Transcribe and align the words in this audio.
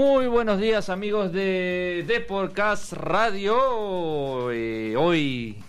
Muy 0.00 0.28
buenos 0.28 0.58
días 0.58 0.88
amigos 0.88 1.30
de 1.30 2.06
Deporcast 2.08 2.94
Radio. 2.94 4.50
Eh, 4.50 4.94
hoy 4.96 5.62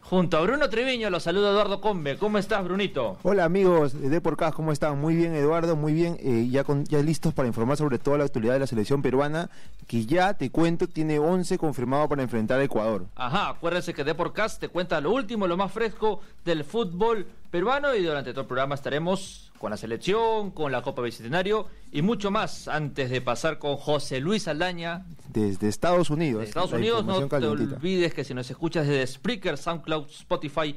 junto 0.00 0.38
a 0.38 0.40
Bruno 0.40 0.68
Treviño 0.68 1.08
los 1.08 1.22
saluda 1.22 1.50
Eduardo 1.50 1.80
Combe. 1.80 2.18
¿Cómo 2.18 2.38
estás 2.38 2.64
Brunito? 2.64 3.16
Hola 3.22 3.44
amigos 3.44 3.92
de 4.00 4.08
Deporcast, 4.08 4.56
¿cómo 4.56 4.72
están? 4.72 5.00
Muy 5.00 5.14
bien 5.14 5.36
Eduardo, 5.36 5.76
muy 5.76 5.92
bien. 5.92 6.16
Eh, 6.18 6.48
ya, 6.50 6.64
con, 6.64 6.84
ya 6.86 6.98
listos 6.98 7.32
para 7.32 7.46
informar 7.46 7.76
sobre 7.76 8.00
toda 8.00 8.18
la 8.18 8.24
actualidad 8.24 8.54
de 8.54 8.58
la 8.58 8.66
selección 8.66 9.02
peruana 9.02 9.48
que 9.86 10.04
ya 10.04 10.34
te 10.34 10.50
cuento 10.50 10.88
tiene 10.88 11.20
11 11.20 11.56
confirmados 11.56 12.08
para 12.08 12.24
enfrentar 12.24 12.58
a 12.58 12.64
Ecuador. 12.64 13.06
Ajá, 13.14 13.50
acuérdense 13.50 13.94
que 13.94 14.02
Deporcast 14.02 14.60
te 14.60 14.68
cuenta 14.68 15.00
lo 15.00 15.12
último, 15.12 15.46
lo 15.46 15.56
más 15.56 15.70
fresco 15.70 16.18
del 16.44 16.64
fútbol 16.64 17.28
peruano 17.54 17.94
y 17.94 18.02
durante 18.02 18.32
todo 18.32 18.40
el 18.40 18.46
programa 18.48 18.74
estaremos 18.74 19.52
con 19.60 19.70
la 19.70 19.76
selección, 19.76 20.50
con 20.50 20.72
la 20.72 20.82
Copa 20.82 21.02
Bicentenario 21.02 21.68
y 21.92 22.02
mucho 22.02 22.32
más 22.32 22.66
antes 22.66 23.10
de 23.10 23.20
pasar 23.20 23.60
con 23.60 23.76
José 23.76 24.18
Luis 24.18 24.48
Aldaña. 24.48 25.06
Desde 25.28 25.68
Estados 25.68 26.10
Unidos. 26.10 26.40
Desde 26.40 26.48
Estados 26.48 26.72
Unidos, 26.72 27.04
no 27.04 27.28
te 27.28 27.46
olvides 27.46 28.12
que 28.12 28.24
si 28.24 28.34
nos 28.34 28.50
escuchas 28.50 28.88
desde 28.88 29.06
Spreaker, 29.06 29.56
SoundCloud, 29.56 30.06
Spotify, 30.10 30.74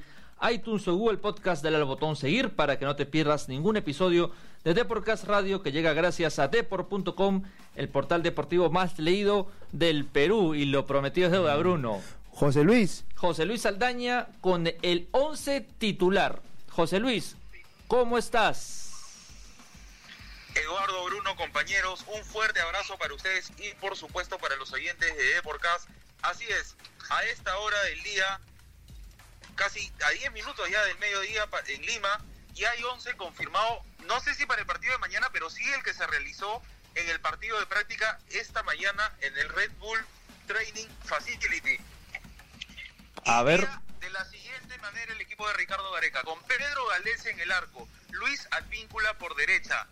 iTunes 0.52 0.88
o 0.88 0.96
Google 0.96 1.18
Podcast, 1.18 1.64
dale 1.64 1.78
al 1.78 1.86
botón 1.86 2.16
seguir 2.16 2.52
para 2.52 2.78
que 2.78 2.86
no 2.86 2.96
te 2.96 3.08
pierdas 3.08 3.50
ningún 3.50 3.76
episodio 3.76 4.30
de 4.64 4.76
Deporcast 4.76 5.24
Radio 5.24 5.64
que 5.64 5.72
llega 5.72 5.94
gracias 5.94 6.38
a 6.38 6.48
deport.com, 6.48 7.42
el 7.76 7.90
portal 7.90 8.22
deportivo 8.22 8.70
más 8.70 9.00
leído 9.00 9.48
del 9.72 10.06
Perú 10.06 10.54
y 10.54 10.66
lo 10.66 10.86
prometido 10.86 11.26
es 11.26 11.32
deuda 11.32 11.58
Bruno. 11.58 12.02
José 12.30 12.64
Luis. 12.64 13.04
José 13.16 13.48
Luis 13.48 13.66
Aldaña 13.66 14.28
con 14.42 14.68
el 14.84 15.08
11 15.10 15.62
titular. 15.80 16.44
José 16.78 17.00
Luis, 17.00 17.36
¿Cómo 17.88 18.20
estás? 18.20 18.92
Eduardo 20.54 21.06
Bruno, 21.06 21.36
compañeros, 21.36 22.06
un 22.06 22.24
fuerte 22.24 22.62
abrazo 22.62 23.00
para 23.00 23.16
ustedes 23.16 23.52
y 23.58 23.74
por 23.82 23.98
supuesto 23.98 24.38
para 24.38 24.56
los 24.58 24.72
oyentes 24.74 25.18
de 25.18 25.24
Deporcast. 25.24 25.90
Así 26.22 26.46
es, 26.46 26.76
a 27.10 27.24
esta 27.24 27.58
hora 27.58 27.82
del 27.82 28.04
día, 28.04 28.40
casi 29.56 29.92
a 30.06 30.12
10 30.12 30.32
minutos 30.34 30.70
ya 30.70 30.84
del 30.86 31.00
mediodía 31.00 31.50
en 31.68 31.82
Lima, 31.82 32.24
y 32.54 32.66
hay 32.66 32.84
11 32.84 33.18
confirmados, 33.18 33.80
no 34.06 34.20
sé 34.20 34.36
si 34.36 34.46
para 34.46 34.62
el 34.62 34.68
partido 34.68 34.94
de 34.94 35.00
mañana, 35.00 35.32
pero 35.34 35.50
sí 35.50 35.64
el 35.74 35.82
que 35.82 35.96
se 35.96 36.06
realizó 36.06 36.62
en 36.94 37.10
el 37.10 37.20
partido 37.20 37.60
de 37.60 37.66
práctica 37.66 38.20
esta 38.30 38.62
mañana 38.62 39.12
en 39.22 39.36
el 39.36 39.50
Red 39.50 39.72
Bull 39.80 40.06
Training 40.46 40.90
Facility. 41.06 41.80
A 43.26 43.42
ver 43.42 43.68
de 44.00 44.10
la 44.12 44.26
siguiente 44.26 44.78
manera 44.80 45.14
el 45.14 45.22
equipo 45.22 45.48
de 45.48 45.54
Ricardo 45.54 45.92
Gareca, 45.92 46.24
con 46.24 46.42
Pedro 46.44 46.86
Galés 46.88 47.26
en 47.26 47.40
el 47.40 47.52
arco, 47.52 47.88
Luis 48.12 48.48
Advíncula 48.52 49.18
por 49.18 49.36
derecha, 49.36 49.88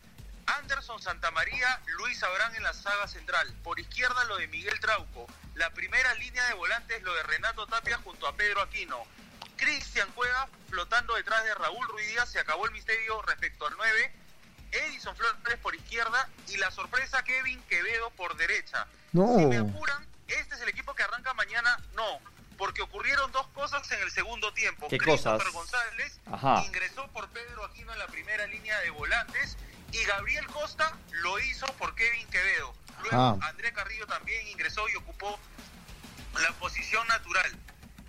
Anderson 0.46 1.02
Santamaría, 1.02 1.82
Luis 1.98 2.22
Abrán 2.24 2.56
en 2.56 2.64
la 2.64 2.74
saga 2.74 3.08
central, 3.08 3.54
por 3.64 3.80
izquierda 3.80 4.24
lo 4.26 4.38
de 4.38 4.48
Miguel 4.48 4.80
Trauco, 4.80 5.28
la 5.56 5.72
primera 5.72 6.14
línea 6.16 6.46
de 6.48 6.54
volantes 6.54 7.02
lo 7.04 7.14
de 7.14 7.24
Renato 7.24 7.66
Tapia 7.68 7.98
junto 8.04 8.28
a 8.28 8.36
Pedro 8.36 8.62
Aquino, 8.62 9.04
Cristian 9.58 10.12
Cueva 10.12 10.48
flotando 10.70 11.16
detrás 11.16 11.44
de 11.44 11.56
Raúl 11.56 11.88
Ruidíaz, 11.88 12.30
se 12.30 12.40
acabó 12.40 12.66
el 12.66 12.72
misterio 12.72 13.22
respecto 13.24 13.66
al 13.66 13.76
9, 13.78 14.14
Edison 14.72 15.16
Flores 15.16 15.60
por 15.62 15.74
izquierda 15.74 16.30
y 16.50 16.58
la 16.58 16.70
sorpresa 16.70 17.24
Kevin 17.24 17.62
Quevedo 17.64 18.10
por 18.12 18.36
derecha. 18.36 18.88
No. 19.14 19.38
Si 19.38 19.46
me 19.46 19.58
apuran, 19.58 20.06
este 20.28 20.56
es 20.56 20.62
el 20.62 20.70
equipo 20.70 20.94
que 20.94 21.04
arranca 21.04 21.34
mañana, 21.34 21.80
no 21.94 22.20
porque 22.58 22.82
ocurrieron 22.82 23.32
dos 23.32 23.48
cosas 23.48 23.90
en 23.92 24.02
el 24.02 24.12
segundo 24.12 24.54
tiempo. 24.54 24.88
¿Qué 24.88 24.98
cosas? 24.98 25.42
González 25.52 26.20
ingresó 26.66 27.08
por 27.10 27.30
Pedro 27.30 27.66
Aquino 27.66 27.94
en 27.94 28.00
la 28.00 28.08
primera 28.08 28.46
línea 28.48 28.80
de 28.80 28.90
volantes 28.90 29.58
y 29.92 30.04
Gabriel 30.04 30.46
Costa 30.48 30.98
lo 31.12 31.40
hizo 31.40 31.66
por 31.74 31.96
Kevin 31.96 32.28
Quevedo. 32.30 32.74
Luego 33.02 33.40
André 33.44 33.72
Carrillo 33.74 34.08
también 34.08 34.48
ingresó 34.48 34.88
y 34.90 34.96
ocupó 34.96 35.40
la 36.42 36.52
posición 36.54 37.08
natural. 37.08 37.52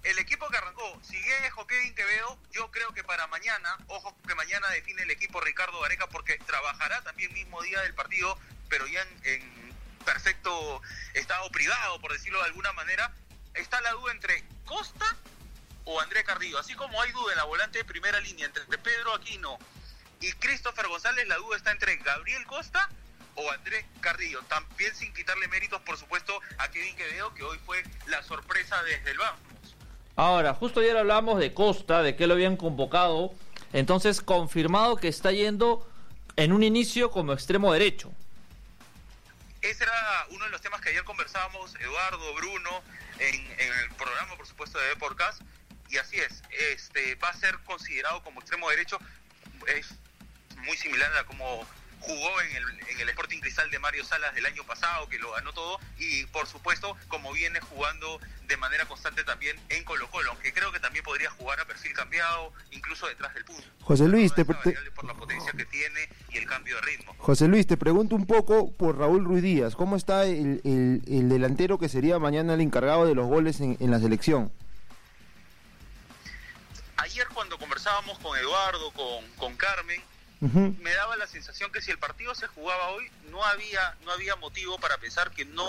El 0.03 0.19
equipo 0.21 0.49
que 0.49 0.57
arrancó, 0.57 1.01
si 1.03 1.21
bien 1.21 1.43
Kevin 1.67 1.95
Quevedo, 1.95 2.39
yo 2.53 2.71
creo 2.71 2.93
que 2.93 3.03
para 3.03 3.27
mañana, 3.27 3.77
ojo 3.89 4.17
que 4.27 4.35
mañana 4.37 4.69
define 4.71 5.03
el 5.03 5.11
equipo 5.11 5.41
Ricardo 5.41 5.81
Gareca 5.81 6.09
porque 6.09 6.39
trabajará 6.39 7.03
también 7.03 7.33
mismo 7.33 7.61
día 7.63 7.81
del 7.81 7.95
partido, 7.95 8.39
pero 8.69 8.87
ya 8.87 9.03
en 9.25 9.75
perfecto 10.05 10.81
estado 11.15 11.51
privado, 11.51 12.01
por 12.01 12.13
decirlo 12.13 12.39
de 12.39 12.47
alguna 12.47 12.73
manera, 12.73 13.13
está 13.57 13.81
la 13.81 13.93
duda 13.93 14.13
entre 14.13 14.45
Costa 14.65 15.05
o 15.85 16.01
André 16.01 16.25
Carrillo. 16.25 16.59
Así 16.59 16.75
como 16.75 17.01
hay 17.01 17.13
duda 17.13 17.33
en 17.33 17.39
la 17.39 17.45
volante 17.45 17.79
de 17.79 17.85
primera 17.85 18.21
línea 18.21 18.47
entre 18.47 18.65
Pedro 18.79 19.15
Aquino 19.15 19.59
y 20.21 20.33
Christopher 20.33 20.89
González, 20.89 21.27
la 21.29 21.37
duda 21.37 21.57
está 21.57 21.73
entre 21.73 21.97
Gabriel 21.97 22.45
Costa 22.47 22.89
o 23.35 23.51
Andrés 23.51 23.85
Carrillo. 24.01 24.43
También 24.49 24.95
sin 24.95 25.13
quitarle 25.13 25.49
méritos, 25.49 25.81
por 25.83 25.97
supuesto, 25.97 26.41
a 26.59 26.71
Kevin 26.71 26.97
Quevedo, 26.97 27.35
que 27.35 27.43
hoy 27.43 27.59
fue 27.65 27.83
la 28.07 28.23
sorpresa 28.23 28.83
desde 28.83 29.11
el 29.11 29.19
vamos. 29.19 29.41
Ahora, 30.17 30.55
justo 30.55 30.81
ayer 30.81 30.97
hablamos 30.97 31.39
de 31.39 31.53
Costa, 31.53 32.03
de 32.03 32.17
que 32.17 32.27
lo 32.27 32.35
habían 32.35 32.57
convocado. 32.57 33.35
Entonces, 33.73 34.23
confirmado 34.23 34.97
que 34.97 35.09
está 35.09 35.33
yendo 35.33 35.87
en 36.37 36.53
un 36.53 36.63
inicio 36.63 37.11
como 37.11 37.33
extremo 37.33 37.73
derecho. 37.73 38.11
Ese 39.63 39.85
era 39.85 40.27
uno 40.31 40.45
de 40.45 40.51
los 40.51 40.61
temas 40.61 40.81
que 40.81 40.91
ayer 40.91 41.05
conversábamos, 41.05 41.75
Eduardo, 41.77 42.35
Bruno, 42.35 42.83
en, 43.19 43.35
el 43.59 43.91
programa, 43.97 44.37
por 44.37 44.47
supuesto, 44.47 44.79
de 44.79 44.89
Deporcast. 44.89 45.43
Y 45.89 45.99
así 45.99 46.19
es, 46.19 46.43
este 46.51 47.15
va 47.17 47.29
a 47.29 47.35
ser 47.35 47.59
considerado 47.61 48.23
como 48.23 48.41
extremo 48.41 48.69
derecho. 48.71 48.99
Es 49.69 49.89
muy 50.59 50.77
similar 50.77 51.17
a 51.17 51.25
como 51.25 51.67
jugó 52.07 52.41
en 52.41 52.57
el, 52.57 52.89
en 52.89 53.01
el 53.01 53.09
Sporting 53.09 53.41
Cristal 53.41 53.71
de 53.71 53.79
Mario 53.79 54.05
Salas 54.05 54.35
del 54.35 54.47
año 54.47 54.65
pasado, 54.65 55.09
que 55.09 55.19
lo 55.19 55.33
ganó 55.33 55.53
todo, 55.53 55.81
y 55.99 56.25
por 56.27 56.47
supuesto, 56.47 56.97
como 57.09 57.33
viene 57.33 57.61
jugando 57.61 58.21
de 58.47 58.57
manera 58.57 58.87
constante 58.87 59.25
también 59.25 59.59
en 59.69 59.83
Colo 59.85 60.09
Colo, 60.11 60.31
aunque 60.31 60.53
creo 60.53 60.71
que 60.71 60.79
también 60.79 61.05
podría 61.05 61.31
jugar 61.31 61.59
a 61.61 61.65
perfil 61.65 61.93
cambiado, 61.95 62.53
incluso 62.71 63.09
detrás 63.09 63.35
del 63.35 63.45
punto. 63.45 63.65
José 63.83 64.07
Luis, 64.07 64.33
te, 64.35 64.45
por 64.45 65.05
la 65.05 65.15
potencia 65.15 65.53
que 65.53 65.65
tiene 65.65 66.09
y 66.31 66.39
el 66.39 66.47
cambio 66.47 66.77
de 66.77 66.83
ritmo. 66.83 67.15
José 67.19 67.49
Luis, 67.49 67.67
te 67.67 67.77
pregunto 67.77 68.15
un 68.15 68.27
poco 68.27 68.73
por 68.73 68.99
Raúl 68.99 69.25
Ruiz 69.25 69.43
Díaz, 69.43 69.75
¿cómo 69.75 69.97
está 69.97 70.25
el, 70.25 70.61
el, 70.65 71.29
delantero 71.29 71.79
que 71.79 71.89
sería 71.89 72.19
mañana 72.19 72.55
el 72.55 72.61
encargado 72.61 73.05
de 73.07 73.15
los 73.15 73.27
goles 73.27 73.61
en, 73.61 73.77
en 73.81 73.91
la 73.91 73.99
selección? 73.99 74.53
Ayer 76.99 77.27
cuando 77.35 77.59
conversábamos 77.59 78.19
con 78.19 78.39
Eduardo, 78.39 78.91
con, 78.93 79.25
con 79.37 79.57
Carmen, 79.57 80.03
me 80.41 80.95
daba 80.95 81.17
la 81.17 81.27
sensación 81.27 81.73
que 81.73 81.81
si 81.81 81.91
el 81.91 81.99
partido 81.99 82.35
se 82.35 82.47
jugaba 82.49 82.89
hoy, 82.89 83.11
no 83.31 83.43
había, 83.45 83.97
no 84.05 84.13
había 84.13 84.37
motivo 84.37 84.79
para 84.79 84.99
pensar 84.99 85.31
que 85.31 85.45
no, 85.45 85.69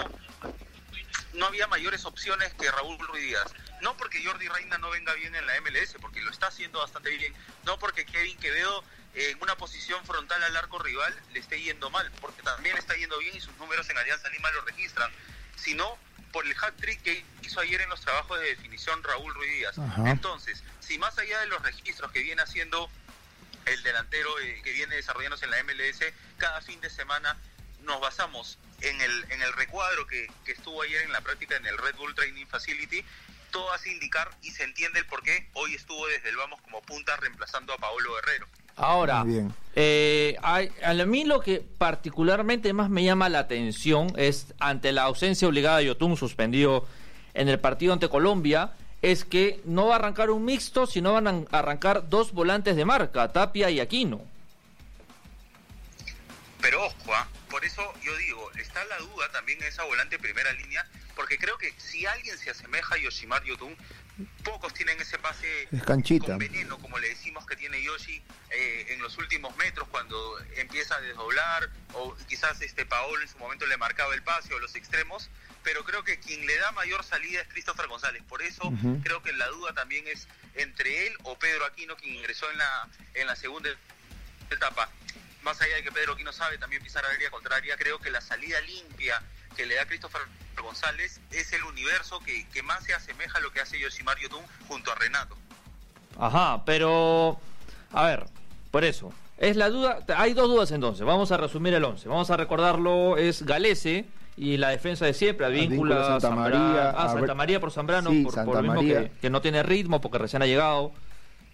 no 1.33 1.45
había 1.45 1.67
mayores 1.67 2.05
opciones 2.05 2.53
que 2.55 2.69
Raúl 2.69 2.99
Ruiz 2.99 3.23
Díaz. 3.23 3.53
No 3.81 3.95
porque 3.95 4.23
Jordi 4.23 4.47
Reina 4.47 4.77
no 4.79 4.89
venga 4.89 5.13
bien 5.13 5.35
en 5.35 5.45
la 5.45 5.53
MLS, 5.61 5.95
porque 6.01 6.21
lo 6.21 6.31
está 6.31 6.47
haciendo 6.47 6.79
bastante 6.79 7.11
bien. 7.11 7.33
No 7.65 7.77
porque 7.79 8.05
Kevin 8.05 8.37
Quevedo 8.37 8.83
en 9.13 9.41
una 9.41 9.55
posición 9.55 10.03
frontal 10.05 10.41
al 10.43 10.57
arco 10.57 10.79
rival 10.79 11.15
le 11.33 11.39
esté 11.39 11.61
yendo 11.61 11.89
mal, 11.89 12.11
porque 12.19 12.41
también 12.43 12.77
está 12.77 12.95
yendo 12.95 13.17
bien 13.19 13.35
y 13.35 13.39
sus 13.39 13.55
números 13.57 13.89
en 13.89 13.97
Alianza 13.97 14.29
Lima 14.29 14.51
lo 14.51 14.61
registran. 14.61 15.11
Sino 15.55 15.97
por 16.31 16.45
el 16.45 16.55
hat 16.61 16.75
trick 16.77 17.01
que 17.03 17.23
hizo 17.43 17.59
ayer 17.59 17.81
en 17.81 17.89
los 17.89 18.01
trabajos 18.01 18.39
de 18.39 18.47
definición 18.47 19.01
Raúl 19.03 19.33
Ruiz 19.33 19.51
Díaz. 19.51 19.75
Entonces, 20.05 20.63
si 20.79 20.97
más 20.97 21.17
allá 21.17 21.39
de 21.39 21.47
los 21.47 21.61
registros 21.61 22.11
que 22.11 22.21
viene 22.21 22.41
haciendo 22.41 22.89
el 23.67 23.83
delantero 23.83 24.29
eh, 24.39 24.61
que 24.63 24.71
viene 24.71 24.95
desarrollándose 24.95 25.45
en 25.45 25.51
la 25.51 25.63
MLS, 25.63 25.99
cada 26.37 26.61
fin 26.61 26.79
de 26.81 26.89
semana 26.89 27.37
nos 27.83 27.99
basamos 28.01 28.57
en 28.81 28.99
el, 29.01 29.31
en 29.31 29.41
el 29.41 29.53
recuadro 29.53 30.05
que, 30.07 30.29
estuvo 30.45 30.81
ayer 30.81 31.01
en 31.01 31.11
la 31.11 31.21
práctica 31.21 31.55
en 31.55 31.65
el 31.65 31.77
Red 31.77 31.95
Bull 31.95 32.15
Training 32.15 32.45
Facility, 32.45 33.03
todo 33.51 33.71
hace 33.71 33.91
indicar 33.91 34.29
y 34.41 34.51
se 34.51 34.63
entiende 34.63 34.99
el 34.99 35.05
por 35.05 35.23
qué 35.23 35.47
hoy 35.53 35.73
estuvo 35.73 36.05
desde 36.07 36.29
el 36.29 36.35
vamos 36.35 36.61
como 36.61 36.81
punta 36.81 37.15
reemplazando 37.17 37.73
a 37.73 37.77
Paolo 37.77 38.15
Guerrero. 38.15 38.47
Ahora, 38.75 39.25
eh, 39.75 40.37
a, 40.43 40.93
mí 41.05 41.23
lo 41.23 41.39
que 41.39 41.65
particularmente 41.79 42.73
más 42.73 42.91
me 42.91 43.03
llama 43.03 43.27
la 43.27 43.39
atención 43.39 44.13
es 44.17 44.53
ante 44.59 44.91
la 44.91 45.03
ausencia 45.03 45.47
obligada 45.47 45.79
de 45.79 45.85
Yotun 45.85 46.15
suspendido 46.15 46.87
en 47.33 47.49
el 47.49 47.59
partido 47.59 47.93
ante 47.93 48.07
Colombia, 48.07 48.73
es 49.01 49.25
que 49.25 49.61
no 49.65 49.87
va 49.87 49.95
a 49.95 49.99
arrancar 49.99 50.29
un 50.29 50.45
mixto, 50.45 50.87
sino 50.87 51.13
van 51.13 51.27
a 51.27 51.59
arrancar 51.59 52.09
dos 52.09 52.31
volantes 52.31 52.75
de 52.75 52.85
marca, 52.85 53.31
Tapia 53.31 53.69
y 53.69 53.79
Aquino. 53.79 54.21
Pero 56.61 56.85
ojo, 56.85 57.13
¿ah? 57.13 57.27
por 57.49 57.63
eso 57.63 57.93
yo 58.01 58.15
digo, 58.17 58.51
está 58.53 58.83
la 58.85 58.97
duda 58.97 59.29
también 59.31 59.61
en 59.61 59.67
esa 59.67 59.83
volante 59.83 60.17
primera 60.17 60.51
línea, 60.53 60.85
porque 61.15 61.37
creo 61.37 61.57
que 61.57 61.73
si 61.77 62.05
alguien 62.05 62.37
se 62.37 62.49
asemeja 62.49 62.95
a 62.95 62.97
Yoshimar 62.97 63.43
Yotun, 63.43 63.75
pocos 64.43 64.73
tienen 64.73 64.99
ese 64.99 65.19
pase 65.19 65.67
con 65.85 66.37
veneno, 66.39 66.77
como 66.79 66.97
le 66.97 67.09
decimos 67.09 67.45
que 67.45 67.55
tiene 67.55 67.81
Yoshi 67.83 68.21
eh, 68.49 68.87
en 68.89 69.01
los 69.01 69.17
últimos 69.17 69.55
metros 69.57 69.87
cuando 69.89 70.39
empieza 70.55 70.95
a 70.95 71.01
desdoblar, 71.01 71.69
o 71.93 72.15
quizás 72.27 72.59
este 72.61 72.85
Paolo 72.85 73.21
en 73.21 73.27
su 73.27 73.37
momento 73.37 73.67
le 73.67 73.77
marcaba 73.77 74.15
el 74.15 74.23
pase 74.23 74.53
o 74.53 74.59
los 74.59 74.75
extremos, 74.75 75.29
pero 75.67 75.83
creo 75.83 76.01
que 76.01 76.17
quien 76.17 76.47
le 76.47 76.57
da 76.59 76.71
mayor 76.71 77.03
salida 77.03 77.41
es 77.41 77.47
Christopher 77.49 77.87
González. 77.87 78.23
Por 78.29 78.41
eso 78.41 78.71
creo 79.03 79.21
que 79.21 79.33
la 79.33 79.47
duda 79.47 79.73
también 79.73 80.07
es 80.07 80.25
entre 80.55 81.07
él 81.07 81.13
o 81.23 81.37
Pedro 81.37 81.65
Aquino, 81.65 81.97
quien 81.97 82.15
ingresó 82.15 82.49
en 82.49 82.57
la, 82.57 82.87
en 83.15 83.27
la 83.27 83.35
segunda 83.35 83.69
etapa. 84.49 84.89
más 85.41 85.59
allá 85.59 85.75
de 85.75 85.83
que 85.83 85.91
Pedro 85.91 86.13
aquí 86.13 86.23
no 86.23 86.31
sabe 86.31 86.57
también 86.57 86.81
pisar 86.81 87.03
área 87.05 87.29
contraria, 87.29 87.75
creo 87.75 87.99
que 87.99 88.09
la 88.09 88.21
salida 88.21 88.61
limpia 88.61 89.21
que 89.57 89.65
le 89.65 89.75
da 89.75 89.85
Christopher 89.85 90.21
González 90.55 91.19
es 91.31 91.51
el 91.51 91.61
universo 91.65 92.21
que, 92.21 92.47
que 92.47 92.63
más 92.63 92.85
se 92.85 92.93
asemeja 92.93 93.37
a 93.37 93.41
lo 93.41 93.51
que 93.51 93.59
hace 93.59 93.77
Yoshimar 93.77 94.17
Yotun 94.19 94.45
junto 94.69 94.93
a 94.93 94.95
Renato. 94.95 95.37
Ajá, 96.17 96.63
pero 96.63 97.41
a 97.91 98.05
ver, 98.05 98.25
por 98.71 98.85
eso, 98.85 99.13
es 99.37 99.57
la 99.57 99.69
duda, 99.69 99.99
hay 100.15 100.33
dos 100.33 100.47
dudas 100.47 100.71
entonces, 100.71 101.05
vamos 101.05 101.33
a 101.33 101.35
resumir 101.35 101.73
el 101.73 101.83
11, 101.83 102.07
vamos 102.07 102.31
a 102.31 102.37
recordarlo, 102.37 103.17
es 103.17 103.43
Galese 103.43 104.05
y 104.37 104.57
la 104.57 104.69
defensa 104.69 105.05
de 105.05 105.13
siempre, 105.13 105.47
Advíncula, 105.47 106.19
Santa 106.19 106.29
María, 106.29 106.91
ah, 106.91 107.09
Santa 107.11 107.33
María 107.33 107.59
por 107.59 107.71
Zambrano, 107.71 108.11
por, 108.23 108.45
por, 108.45 108.63
lo 108.63 108.73
mismo 108.73 109.09
que, 109.19 109.29
no 109.31 109.41
tiene 109.41 109.63
ritmo 109.63 109.99
porque 109.99 110.19
recién 110.19 110.43
ha 110.43 110.45
llegado. 110.45 110.91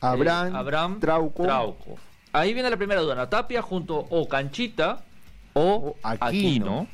Abraham, 0.01 0.53
eh, 0.53 0.57
Abraham 0.57 0.99
Trauco. 0.99 1.43
Trauco. 1.43 1.97
Ahí 2.33 2.53
viene 2.53 2.69
la 2.69 2.75
primera 2.75 2.99
duda, 2.99 3.29
Tapia 3.29 3.61
junto 3.61 3.95
o 4.09 4.27
Canchita 4.27 5.01
o, 5.53 5.95
Aquino, 6.03 6.87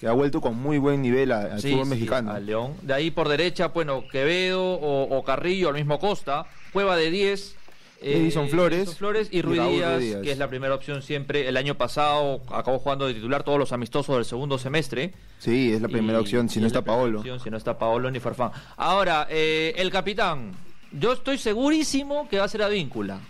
Que 0.00 0.08
ha 0.08 0.12
vuelto 0.12 0.40
con 0.40 0.56
muy 0.58 0.78
buen 0.78 1.02
nivel 1.02 1.30
al 1.30 1.60
fútbol 1.60 1.86
mexicano. 1.86 2.32
Al 2.32 2.44
León. 2.44 2.74
De 2.82 2.94
ahí 2.94 3.12
por 3.12 3.28
derecha, 3.28 3.68
bueno, 3.68 4.08
Quevedo 4.10 4.62
o, 4.62 5.16
o 5.16 5.22
Carrillo, 5.22 5.68
al 5.68 5.74
mismo 5.74 6.00
Costa. 6.00 6.46
Cueva 6.72 6.96
de 6.96 7.12
10, 7.12 7.57
Edison 8.00 8.46
eh, 8.46 8.48
Flores, 8.48 8.96
Flores 8.96 9.28
y, 9.30 9.42
Ruiz 9.42 9.60
Díaz, 9.60 10.22
que 10.22 10.30
es 10.30 10.38
la 10.38 10.48
primera 10.48 10.74
opción 10.74 11.02
siempre. 11.02 11.48
El 11.48 11.56
año 11.56 11.76
pasado 11.76 12.42
acabó 12.50 12.78
jugando 12.78 13.06
de 13.06 13.14
titular 13.14 13.42
todos 13.42 13.58
los 13.58 13.72
amistosos 13.72 14.16
del 14.16 14.24
segundo 14.24 14.58
semestre. 14.58 15.12
Sí, 15.38 15.72
es 15.72 15.82
la 15.82 15.88
primera 15.88 16.20
opción, 16.20 16.48
si 16.48 16.60
no 16.60 16.66
está 16.66 16.82
Paolo. 16.82 17.22
si 17.42 17.50
no 17.50 17.56
está 17.56 17.78
Paolo 17.78 18.10
ni 18.10 18.20
Farfán. 18.20 18.50
Ahora, 18.76 19.26
eh, 19.30 19.74
el 19.76 19.90
capitán. 19.90 20.52
Yo 20.90 21.12
estoy 21.12 21.36
segurísimo 21.36 22.28
que 22.30 22.38
va 22.38 22.44
a 22.44 22.48
ser 22.48 22.62
Advíncula. 22.62 23.20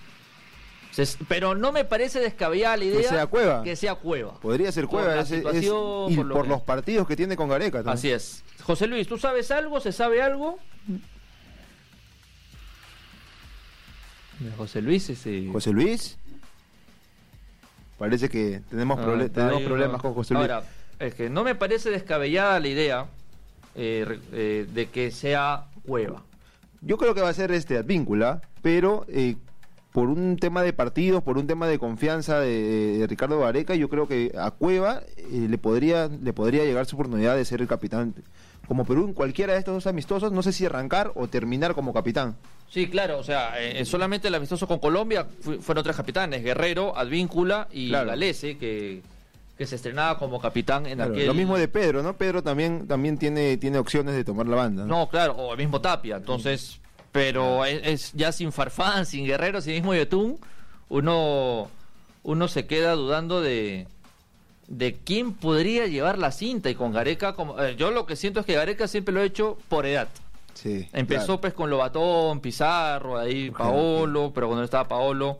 Pero 1.28 1.54
no 1.54 1.72
me 1.72 1.84
parece 1.84 2.20
descabellada 2.20 2.76
la 2.76 2.84
idea 2.84 3.00
que 3.00 3.08
sea 3.08 3.26
Cueva. 3.26 3.62
Que 3.62 3.76
sea 3.76 3.94
Cueva. 3.94 4.34
Podría 4.40 4.72
ser 4.72 4.86
Cueva. 4.86 5.24
y 6.08 6.16
por, 6.16 6.46
los 6.46 6.62
partidos 6.62 7.06
que 7.06 7.16
tiene 7.16 7.36
con 7.36 7.48
Gareca. 7.48 7.82
Así 7.86 8.10
es. 8.10 8.44
José 8.62 8.86
Luis, 8.86 9.06
¿tú 9.06 9.18
sabes 9.18 9.50
algo? 9.50 9.80
¿Se 9.80 9.92
sabe 9.92 10.22
algo? 10.22 10.58
José 14.56 14.82
Luis 14.82 15.08
ese. 15.10 15.48
José 15.52 15.72
Luis. 15.72 16.18
Parece 17.98 18.28
que 18.28 18.62
tenemos, 18.70 18.98
ah, 19.00 19.02
problemas 19.02 20.00
con 20.00 20.14
José 20.14 20.34
Luis. 20.34 20.48
Ahora, 20.48 20.62
es 21.00 21.14
que 21.14 21.28
no 21.28 21.42
me 21.42 21.54
parece 21.54 21.90
descabellada 21.90 22.60
la 22.60 22.68
idea 22.68 23.06
eh, 23.74 24.18
eh, 24.32 24.66
de 24.72 24.86
que 24.86 25.10
sea 25.10 25.66
Cueva. 25.86 26.22
Yo 26.80 26.96
creo 26.96 27.14
que 27.14 27.20
va 27.20 27.28
a 27.28 27.34
ser 27.34 27.50
este 27.50 27.76
Advíncula, 27.76 28.40
pero 28.62 29.04
eh, 29.08 29.36
por 29.92 30.08
un 30.08 30.36
tema 30.36 30.62
de 30.62 30.72
partidos, 30.72 31.22
por 31.22 31.38
un 31.38 31.46
tema 31.46 31.66
de 31.66 31.78
confianza 31.78 32.38
de, 32.40 33.04
Ricardo 33.08 33.40
Vareca, 33.40 33.74
yo 33.74 33.88
creo 33.88 34.06
que 34.06 34.32
a 34.38 34.52
Cueva 34.52 35.02
le 35.30 35.58
podría 35.58 36.08
le 36.08 36.32
podría 36.32 36.64
llegar 36.64 36.86
su 36.86 36.96
oportunidad 36.96 37.36
de 37.36 37.44
ser 37.44 37.60
el 37.60 37.68
capitán. 37.68 38.14
Como 38.68 38.84
Perú 38.84 39.06
en 39.06 39.14
cualquiera 39.14 39.54
de 39.54 39.58
estos 39.60 39.74
dos 39.74 39.86
amistosos, 39.86 40.30
no 40.30 40.42
sé 40.42 40.52
si 40.52 40.66
arrancar 40.66 41.10
o 41.14 41.26
terminar 41.26 41.74
como 41.74 41.94
capitán. 41.94 42.36
Sí, 42.68 42.86
claro, 42.88 43.18
o 43.18 43.22
sea, 43.22 43.58
eh, 43.58 43.82
solamente 43.86 44.28
el 44.28 44.34
amistoso 44.34 44.68
con 44.68 44.78
Colombia 44.78 45.26
fueron 45.62 45.82
tres 45.82 45.96
capitanes, 45.96 46.44
Guerrero, 46.44 46.94
Advíncula 46.94 47.66
y 47.72 47.90
Galese, 47.90 48.58
que, 48.58 49.00
que 49.56 49.66
se 49.66 49.76
estrenaba 49.76 50.18
como 50.18 50.38
capitán 50.38 50.84
en 50.84 51.00
aquel... 51.00 51.26
Lo 51.26 51.32
mismo 51.32 51.56
de 51.56 51.66
Pedro, 51.66 52.02
¿no? 52.02 52.14
Pedro 52.18 52.42
también, 52.42 52.86
también 52.86 53.16
tiene, 53.16 53.56
tiene 53.56 53.78
opciones 53.78 54.14
de 54.14 54.22
tomar 54.22 54.46
la 54.46 54.56
banda. 54.56 54.84
No, 54.84 55.08
claro, 55.08 55.32
o 55.32 55.52
el 55.52 55.58
mismo 55.58 55.80
Tapia, 55.80 56.16
entonces, 56.16 56.78
pero 57.10 57.64
es, 57.64 58.12
ya 58.12 58.32
sin 58.32 58.52
Farfán, 58.52 59.06
sin 59.06 59.24
Guerrero, 59.24 59.62
sin 59.62 59.72
mismo 59.72 59.94
Yotun, 59.94 60.38
uno, 60.90 61.70
uno 62.22 62.48
se 62.48 62.66
queda 62.66 62.92
dudando 62.92 63.40
de 63.40 63.88
de 64.68 64.94
quién 64.94 65.32
podría 65.32 65.86
llevar 65.86 66.18
la 66.18 66.30
cinta. 66.30 66.70
Y 66.70 66.74
con 66.74 66.92
Gareca 66.92 67.34
como 67.34 67.60
eh, 67.60 67.74
yo 67.76 67.90
lo 67.90 68.06
que 68.06 68.16
siento 68.16 68.40
es 68.40 68.46
que 68.46 68.54
Gareca 68.54 68.86
siempre 68.86 69.12
lo 69.12 69.20
ha 69.20 69.24
hecho 69.24 69.58
por 69.68 69.86
edad. 69.86 70.08
Empezó 70.92 71.40
pues 71.40 71.54
con 71.54 71.70
Lobatón, 71.70 72.40
Pizarro, 72.40 73.18
ahí 73.18 73.50
Paolo, 73.50 74.32
pero 74.34 74.48
cuando 74.48 74.64
estaba 74.64 74.88
Paolo 74.88 75.38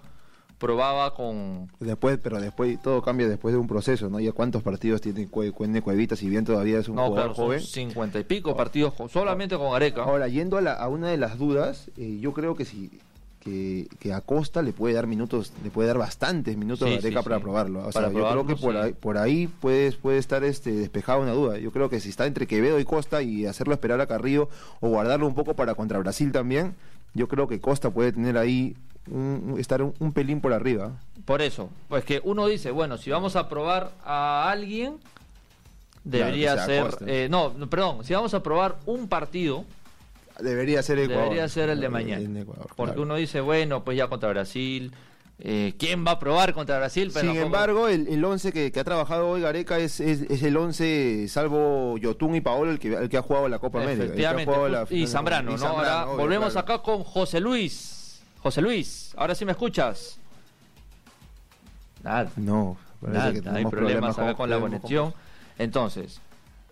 probaba 0.58 1.14
con 1.14 1.70
después 1.78 2.18
pero 2.20 2.40
después 2.40 2.82
todo 2.82 3.00
cambia 3.00 3.28
después 3.28 3.54
de 3.54 3.60
un 3.60 3.68
proceso 3.68 4.10
no 4.10 4.18
ya 4.18 4.32
cuántos 4.32 4.60
partidos 4.64 5.00
tiene 5.00 5.28
Cuende 5.28 5.82
Cuevita 5.82 6.16
si 6.16 6.28
bien 6.28 6.44
todavía 6.44 6.80
es 6.80 6.88
un 6.88 6.96
jugador 6.96 7.32
joven. 7.32 7.60
cincuenta 7.60 8.18
y 8.18 8.24
pico 8.24 8.56
partidos 8.56 8.92
solamente 9.08 9.56
con 9.56 9.70
Gareca. 9.70 10.02
Ahora 10.02 10.26
yendo 10.26 10.58
a, 10.58 10.88
una 10.88 11.10
de 11.10 11.16
las 11.16 11.38
dudas 11.38 11.90
eh, 11.96 12.18
yo 12.20 12.32
creo 12.32 12.56
que 12.56 12.64
si 12.64 12.90
que, 13.48 13.88
que 13.98 14.12
a 14.12 14.20
Costa 14.20 14.62
le 14.62 14.72
puede 14.72 14.94
dar 14.94 15.06
minutos, 15.06 15.52
le 15.62 15.70
puede 15.70 15.88
dar 15.88 15.98
bastantes 15.98 16.56
minutos 16.56 16.88
a 16.88 16.94
Gareca 16.94 17.22
para 17.22 17.40
probarlo. 17.40 17.86
O 17.86 17.92
sea, 17.92 18.10
yo 18.10 18.28
creo 18.28 18.46
que 18.46 18.56
por 18.56 18.76
ahí, 18.76 18.92
por 18.92 19.18
ahí 19.18 19.46
puede, 19.46 19.92
puede 19.92 20.18
estar 20.18 20.44
este 20.44 20.72
despejada 20.72 21.18
una 21.18 21.32
duda. 21.32 21.58
Yo 21.58 21.70
creo 21.70 21.88
que 21.88 22.00
si 22.00 22.08
está 22.08 22.26
entre 22.26 22.46
Quevedo 22.46 22.78
y 22.78 22.84
Costa 22.84 23.22
y 23.22 23.46
hacerlo 23.46 23.74
esperar 23.74 24.00
a 24.00 24.06
Carrillo 24.06 24.48
o 24.80 24.88
guardarlo 24.88 25.26
un 25.26 25.34
poco 25.34 25.54
para 25.54 25.74
contra 25.74 25.98
Brasil 25.98 26.32
también, 26.32 26.74
yo 27.14 27.28
creo 27.28 27.48
que 27.48 27.60
Costa 27.60 27.90
puede 27.90 28.12
tener 28.12 28.36
ahí 28.36 28.76
estar 29.58 29.82
un, 29.82 30.12
pelín 30.12 30.40
por 30.40 30.52
arriba. 30.52 30.92
Por 31.24 31.40
eso, 31.42 31.70
pues 31.88 32.04
que 32.04 32.20
uno 32.24 32.46
dice, 32.46 32.70
bueno, 32.70 32.98
si 32.98 33.10
vamos 33.10 33.36
a 33.36 33.48
probar 33.48 33.92
a 34.04 34.50
alguien, 34.50 34.98
debería 36.04 36.64
ser, 36.64 36.96
eh, 37.06 37.28
no, 37.30 37.52
perdón, 37.68 38.04
si 38.04 38.12
vamos 38.12 38.34
a 38.34 38.42
probar 38.42 38.76
un 38.86 39.08
partido, 39.08 39.64
Debería 40.38 40.82
ser 40.82 40.98
Ecuador. 40.98 41.24
Debería 41.24 41.48
ser 41.48 41.68
el 41.68 41.80
de 41.80 41.88
mañana. 41.88 42.44
porque 42.76 43.00
uno 43.00 43.16
dice, 43.16 43.40
bueno, 43.40 43.84
pues 43.84 43.96
ya 43.96 44.08
contra 44.08 44.28
Brasil. 44.30 44.92
Eh, 45.40 45.74
¿Quién 45.78 46.04
va 46.04 46.12
a 46.12 46.18
probar 46.18 46.52
contra 46.52 46.78
Brasil? 46.78 47.12
Sin 47.12 47.36
embargo, 47.36 47.86
el, 47.86 48.08
el 48.08 48.24
once 48.24 48.52
que, 48.52 48.72
ha 48.78 48.84
trabajado 48.84 49.28
hoy 49.28 49.40
Gareca 49.40 49.78
es, 49.78 50.00
es, 50.00 50.42
el 50.42 50.56
once, 50.56 51.28
salvo 51.28 51.96
Yotun 51.96 52.34
y 52.34 52.40
Paolo, 52.40 52.72
el 52.72 52.80
que, 52.80 52.92
el 52.94 53.08
que 53.08 53.18
ha 53.18 53.22
jugado 53.22 53.48
la 53.48 53.60
Copa 53.60 53.80
América. 53.80 54.04
Efectivamente, 54.06 54.52
y 54.90 55.06
Zambrano, 55.06 55.56
¿no? 55.56 55.66
ahora 55.66 56.06
volvemos 56.06 56.56
acá 56.56 56.78
con 56.82 57.04
José 57.04 57.40
Luis. 57.40 58.20
José 58.40 58.62
Luis, 58.62 59.14
ahora 59.16 59.34
sí 59.36 59.44
me 59.44 59.52
escuchas. 59.52 60.18
Nada. 62.02 62.30
No, 62.36 62.76
Nada, 63.00 63.32
hay 63.54 63.64
problemas, 63.66 64.18
acá 64.18 64.34
con 64.34 64.50
la 64.50 64.58
conexión. 64.58 65.14
Entonces, 65.56 66.20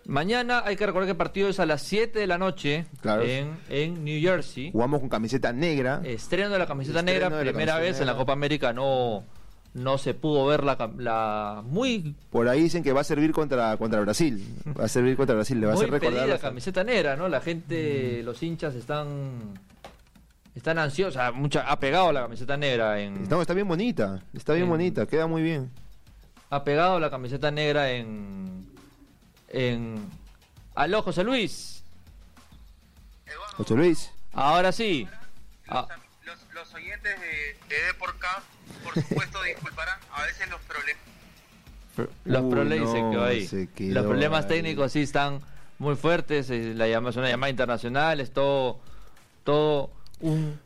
Mañana 0.07 0.63
hay 0.65 0.77
que 0.77 0.85
recordar 0.85 1.05
que 1.05 1.11
el 1.11 1.17
partido 1.17 1.49
es 1.49 1.59
a 1.59 1.65
las 1.65 1.81
7 1.81 2.17
de 2.17 2.27
la 2.27 2.37
noche 2.37 2.85
en, 3.03 3.57
en, 3.69 4.05
New 4.05 4.21
Jersey. 4.21 4.71
Jugamos 4.71 5.01
con 5.01 5.09
camiseta 5.09 5.51
negra. 5.51 6.01
Estreno 6.05 6.49
de 6.49 6.59
la 6.59 6.65
camiseta 6.65 7.01
negra, 7.01 7.29
primera 7.41 7.77
vez 7.77 7.99
en 7.99 8.07
la 8.07 8.15
Copa 8.15 8.31
América 8.31 8.71
no, 8.71 9.25
no 9.73 9.97
se 9.97 10.13
pudo 10.13 10.45
ver 10.45 10.63
la, 10.63 10.89
la, 10.97 11.61
muy... 11.65 12.15
Por 12.29 12.47
ahí 12.47 12.61
dicen 12.61 12.83
que 12.83 12.93
va 12.93 13.01
a 13.01 13.03
servir 13.03 13.33
contra, 13.33 13.75
contra 13.75 13.99
Brasil. 13.99 14.41
Va 14.79 14.85
a 14.85 14.87
servir 14.87 15.17
contra 15.17 15.35
Brasil, 15.35 15.59
le 15.59 15.67
va 15.67 15.73
a 15.73 15.75
hacer 15.75 15.91
recordar. 15.91 16.27
la 16.27 16.39
camiseta 16.39 16.85
negra, 16.85 17.17
¿no? 17.17 17.27
La 17.27 17.41
gente, 17.41 18.19
mm. 18.21 18.25
los 18.25 18.41
hinchas 18.41 18.75
están... 18.75 19.59
Están 20.55 20.79
ansiosos, 20.79 21.21
mucha, 21.35 21.69
ha 21.69 21.79
pegado 21.79 22.11
la 22.11 22.21
camiseta 22.21 22.57
negra 22.57 22.99
en... 22.99 23.31
está 23.31 23.53
bien 23.53 23.67
bonita, 23.67 24.23
está 24.33 24.53
bien 24.53 24.67
bonita, 24.67 25.05
queda 25.05 25.27
muy 25.27 25.43
bien. 25.43 25.69
Ha 26.49 26.63
pegado 26.63 26.99
la 26.99 27.11
camiseta 27.11 27.51
negra 27.51 27.91
en 27.91 28.65
en... 29.49 30.09
Aló, 30.75 31.01
José 31.01 31.23
Luis. 31.23 31.83
José 33.55 33.75
Luis. 33.75 34.11
Ahora 34.33 34.71
sí. 34.71 35.07
Los, 35.65 35.75
ah. 35.75 35.87
los, 36.53 36.73
oyentes 36.73 37.19
de, 37.19 37.75
de 37.75 37.93
por 37.97 38.13
supuesto, 38.93 39.41
disculparán 39.43 39.99
a 40.13 40.23
veces 40.23 40.49
los 40.49 40.61
problemas. 40.61 41.03
Los 42.25 42.43
problemas 42.51 43.53
Los 43.79 44.05
problemas 44.05 44.47
técnicos 44.47 44.91
sí 44.91 45.01
están 45.01 45.41
muy 45.79 45.95
fuertes. 45.95 46.49
La 46.49 46.87
llama, 46.87 47.09
es 47.09 47.15
una 47.15 47.29
llamada 47.29 47.49
internacional, 47.49 48.19
es 48.19 48.31
todo, 48.31 48.79
todo 49.43 49.89
un 50.21 50.59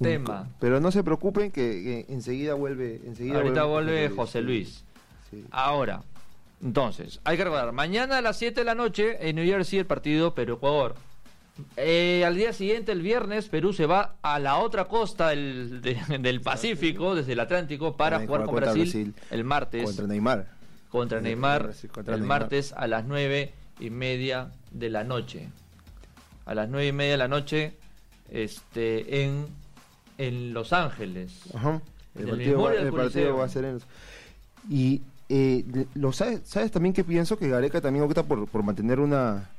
tema. 0.00 0.48
Pero 0.60 0.80
no 0.80 0.90
se 0.90 1.02
preocupen 1.04 1.50
que, 1.50 2.06
enseguida 2.08 2.54
vuelve. 2.54 3.00
Enseguida 3.04 3.36
Ahorita 3.36 3.64
vuelve, 3.64 4.08
José 4.08 4.40
Luis. 4.40 4.84
Ahora, 5.50 6.02
entonces, 6.62 7.20
hay 7.24 7.36
que 7.36 7.44
recordar, 7.44 7.72
mañana 7.72 8.18
a 8.18 8.22
las 8.22 8.38
7 8.38 8.60
de 8.60 8.64
la 8.64 8.74
noche 8.74 9.28
en 9.28 9.36
New 9.36 9.44
Jersey 9.44 9.78
el 9.78 9.86
partido 9.86 10.34
Perú-Ecuador. 10.34 10.94
Eh, 11.76 12.22
al 12.26 12.36
día 12.36 12.52
siguiente, 12.52 12.92
el 12.92 13.00
viernes, 13.02 13.48
Perú 13.48 13.72
se 13.72 13.86
va 13.86 14.16
a 14.22 14.38
la 14.38 14.58
otra 14.58 14.86
costa 14.86 15.28
del, 15.28 15.80
del 16.20 16.40
Pacífico, 16.40 17.14
desde 17.14 17.32
el 17.32 17.40
Atlántico, 17.40 17.96
para 17.96 18.20
jugar 18.20 18.44
con 18.44 18.56
Brasil, 18.56 19.14
el 19.30 19.44
martes. 19.44 19.84
Contra 19.84 20.06
Neymar. 20.06 20.46
Contra 20.90 21.20
Neymar, 21.20 21.72
el 22.06 22.22
martes 22.22 22.72
a 22.72 22.86
las 22.86 23.04
nueve 23.04 23.52
y 23.80 23.90
media 23.90 24.50
de 24.70 24.90
la 24.90 25.04
noche. 25.04 25.48
A 26.44 26.54
las 26.54 26.68
nueve 26.68 26.88
y 26.88 26.92
media 26.92 27.12
de 27.12 27.18
la 27.18 27.28
noche 27.28 27.74
este, 28.30 29.24
en, 29.24 29.46
en 30.18 30.54
Los 30.54 30.72
Ángeles. 30.72 31.32
Ajá. 31.54 31.82
El, 32.14 32.28
partido, 32.28 32.70
el 32.70 32.92
partido 32.92 33.36
va 33.36 33.44
a 33.44 33.48
ser 33.48 33.64
en... 33.64 33.80
Y 34.70 35.02
eh, 35.28 35.86
lo 35.94 36.12
sabes, 36.12 36.40
sabes 36.44 36.70
también 36.70 36.92
que 36.92 37.04
pienso 37.04 37.38
que 37.38 37.48
Gareca 37.48 37.80
también 37.80 38.04
opta 38.04 38.22
por, 38.22 38.46
por 38.46 38.62
mantener 38.62 39.00
una, 39.00 39.50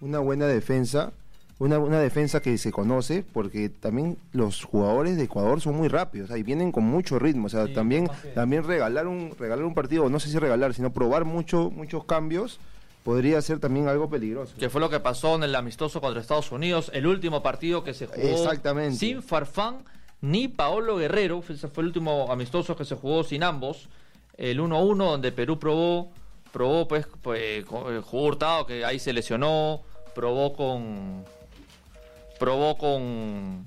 una 0.00 0.18
buena 0.18 0.46
defensa 0.46 1.12
una, 1.58 1.78
una, 1.78 2.00
defensa 2.00 2.40
que 2.40 2.58
se 2.58 2.72
conoce, 2.72 3.24
porque 3.32 3.68
también 3.68 4.18
los 4.32 4.64
jugadores 4.64 5.16
de 5.16 5.24
Ecuador 5.24 5.60
son 5.60 5.76
muy 5.76 5.88
rápidos, 5.88 6.30
ahí 6.30 6.42
vienen 6.42 6.72
con 6.72 6.84
mucho 6.84 7.18
ritmo, 7.18 7.46
o 7.46 7.48
sea, 7.48 7.72
también, 7.72 8.10
también 8.34 8.64
regalar 8.64 9.06
un, 9.06 9.34
regalar 9.38 9.64
un 9.64 9.74
partido, 9.74 10.08
no 10.10 10.18
sé 10.18 10.30
si 10.30 10.38
regalar, 10.38 10.74
sino 10.74 10.92
probar 10.92 11.24
mucho, 11.24 11.70
muchos 11.70 12.04
cambios, 12.04 12.58
podría 13.04 13.40
ser 13.40 13.60
también 13.60 13.86
algo 13.86 14.10
peligroso. 14.10 14.54
Que 14.58 14.68
fue 14.68 14.80
lo 14.80 14.90
que 14.90 14.98
pasó 14.98 15.36
en 15.36 15.44
el 15.44 15.54
amistoso 15.54 16.00
contra 16.00 16.20
Estados 16.20 16.50
Unidos, 16.50 16.90
el 16.92 17.06
último 17.06 17.42
partido 17.42 17.84
que 17.84 17.94
se 17.94 18.06
jugó 18.06 18.26
Exactamente. 18.26 18.96
sin 18.96 19.22
Farfán 19.22 19.84
ni 20.20 20.48
Paolo 20.48 20.96
Guerrero, 20.96 21.42
ese 21.48 21.68
fue 21.68 21.82
el 21.82 21.88
último 21.88 22.32
amistoso 22.32 22.76
que 22.76 22.84
se 22.84 22.96
jugó 22.96 23.22
sin 23.22 23.42
ambos, 23.42 23.88
el 24.36 24.60
1-1 24.60 24.96
donde 24.96 25.32
Perú 25.32 25.58
probó, 25.58 26.12
probó 26.52 26.88
pues, 26.88 27.06
pues 27.22 27.64
jugó 27.64 28.26
Hurtado 28.26 28.66
que 28.66 28.84
ahí 28.84 28.98
se 28.98 29.12
lesionó, 29.12 29.82
probó 30.14 30.54
con 30.54 31.24
probó 32.38 32.76
con 32.76 33.66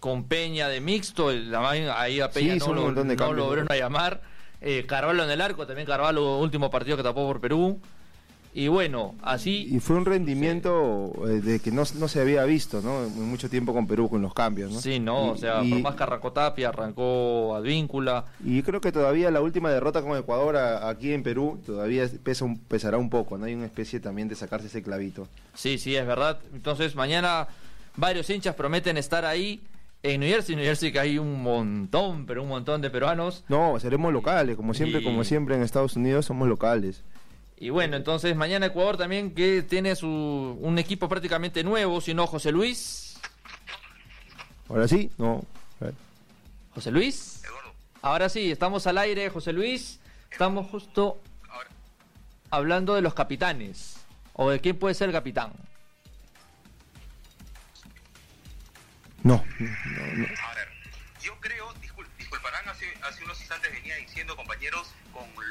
con 0.00 0.24
Peña 0.24 0.68
de 0.68 0.80
mixto, 0.80 1.28
ahí 1.28 2.20
a 2.20 2.30
Peña 2.30 2.56
no, 2.56 2.74
lo, 2.74 2.90
no 2.90 3.66
a 3.68 3.76
llamar. 3.76 4.20
Eh, 4.60 4.84
Carvalho 4.86 5.24
en 5.24 5.30
el 5.30 5.40
arco, 5.40 5.66
también 5.66 5.86
Carvalho, 5.86 6.38
último 6.38 6.70
partido 6.70 6.96
que 6.96 7.02
tapó 7.02 7.26
por 7.26 7.40
Perú. 7.40 7.80
Y 8.54 8.68
bueno, 8.68 9.14
así... 9.22 9.66
Y 9.70 9.80
fue 9.80 9.96
un 9.96 10.04
rendimiento 10.04 11.10
eh, 11.26 11.40
de 11.40 11.60
que 11.60 11.72
no, 11.72 11.86
se 11.86 12.20
había 12.20 12.44
visto, 12.44 12.82
¿no? 12.82 13.08
mucho 13.08 13.48
tiempo 13.48 13.72
con 13.72 13.86
Perú, 13.86 14.10
con 14.10 14.20
los 14.20 14.34
cambios, 14.34 14.70
¿no? 14.70 14.78
Sí, 14.78 15.00
no, 15.00 15.30
o 15.30 15.36
sea, 15.38 15.60
por 15.60 15.80
más 15.80 15.94
que 15.94 16.02
arrancó 16.02 16.32
Tapia, 16.32 16.68
arrancó 16.68 17.54
Advíncula. 17.54 18.26
Y 18.44 18.62
creo 18.62 18.82
que 18.82 18.92
todavía 18.92 19.30
la 19.30 19.40
última 19.40 19.70
derrota 19.70 20.02
con 20.02 20.18
Ecuador 20.18 20.56
aquí 20.56 21.12
en 21.12 21.22
Perú 21.22 21.60
todavía 21.64 22.06
pesa 22.22 22.44
un, 22.44 22.58
pesará 22.58 22.98
un 22.98 23.08
poco, 23.08 23.38
¿no? 23.38 23.46
Hay 23.46 23.54
una 23.54 23.66
especie 23.66 24.00
también 24.00 24.28
de 24.28 24.34
sacarse 24.34 24.66
ese 24.66 24.82
clavito. 24.82 25.28
Sí, 25.54 25.78
sí, 25.78 25.96
es 25.96 26.06
verdad. 26.06 26.38
Entonces, 26.52 26.94
mañana 26.94 27.48
varios 27.96 28.28
hinchas 28.28 28.54
prometen 28.54 28.98
estar 28.98 29.24
ahí. 29.24 29.62
En 30.02 30.18
New 30.18 30.28
Jersey, 30.28 30.56
New 30.56 30.64
Jersey 30.64 30.90
que 30.90 30.98
hay 30.98 31.16
un 31.16 31.42
montón, 31.42 32.26
pero 32.26 32.42
un 32.42 32.48
montón 32.48 32.82
de 32.82 32.90
peruanos. 32.90 33.44
No, 33.48 33.78
seremos 33.78 34.12
locales, 34.12 34.56
como 34.56 34.74
siempre, 34.74 35.02
como 35.02 35.22
siempre 35.22 35.54
en 35.54 35.62
Estados 35.62 35.94
Unidos 35.94 36.26
somos 36.26 36.48
locales. 36.48 37.04
Y 37.62 37.70
bueno, 37.70 37.96
entonces 37.96 38.34
mañana 38.34 38.66
Ecuador 38.66 38.96
también 38.96 39.36
que 39.36 39.62
tiene 39.62 39.94
su 39.94 40.08
un 40.08 40.80
equipo 40.80 41.08
prácticamente 41.08 41.62
nuevo, 41.62 42.00
si 42.00 42.12
no 42.12 42.26
José 42.26 42.50
Luis. 42.50 43.20
Ahora 44.68 44.88
sí, 44.88 45.12
no. 45.16 45.44
José 46.74 46.90
Luis. 46.90 47.40
Ahora 48.00 48.28
sí, 48.28 48.50
estamos 48.50 48.88
al 48.88 48.98
aire, 48.98 49.30
José 49.30 49.52
Luis. 49.52 50.00
Estamos 50.28 50.72
justo 50.72 51.20
hablando 52.50 52.96
de 52.96 53.02
los 53.02 53.14
capitanes. 53.14 53.94
O 54.32 54.50
de 54.50 54.58
quién 54.58 54.76
puede 54.76 54.96
ser 54.96 55.12
capitán. 55.12 55.52
No. 59.22 59.34
A 59.34 60.54
ver, 60.56 60.68
yo 61.20 61.38
creo, 61.38 61.72
disculparán, 62.18 62.68
hace, 62.68 62.86
hace 63.02 63.22
unos 63.22 63.38
instantes 63.38 63.70
venía 63.70 63.94
diciendo, 63.98 64.34
compañeros, 64.34 64.92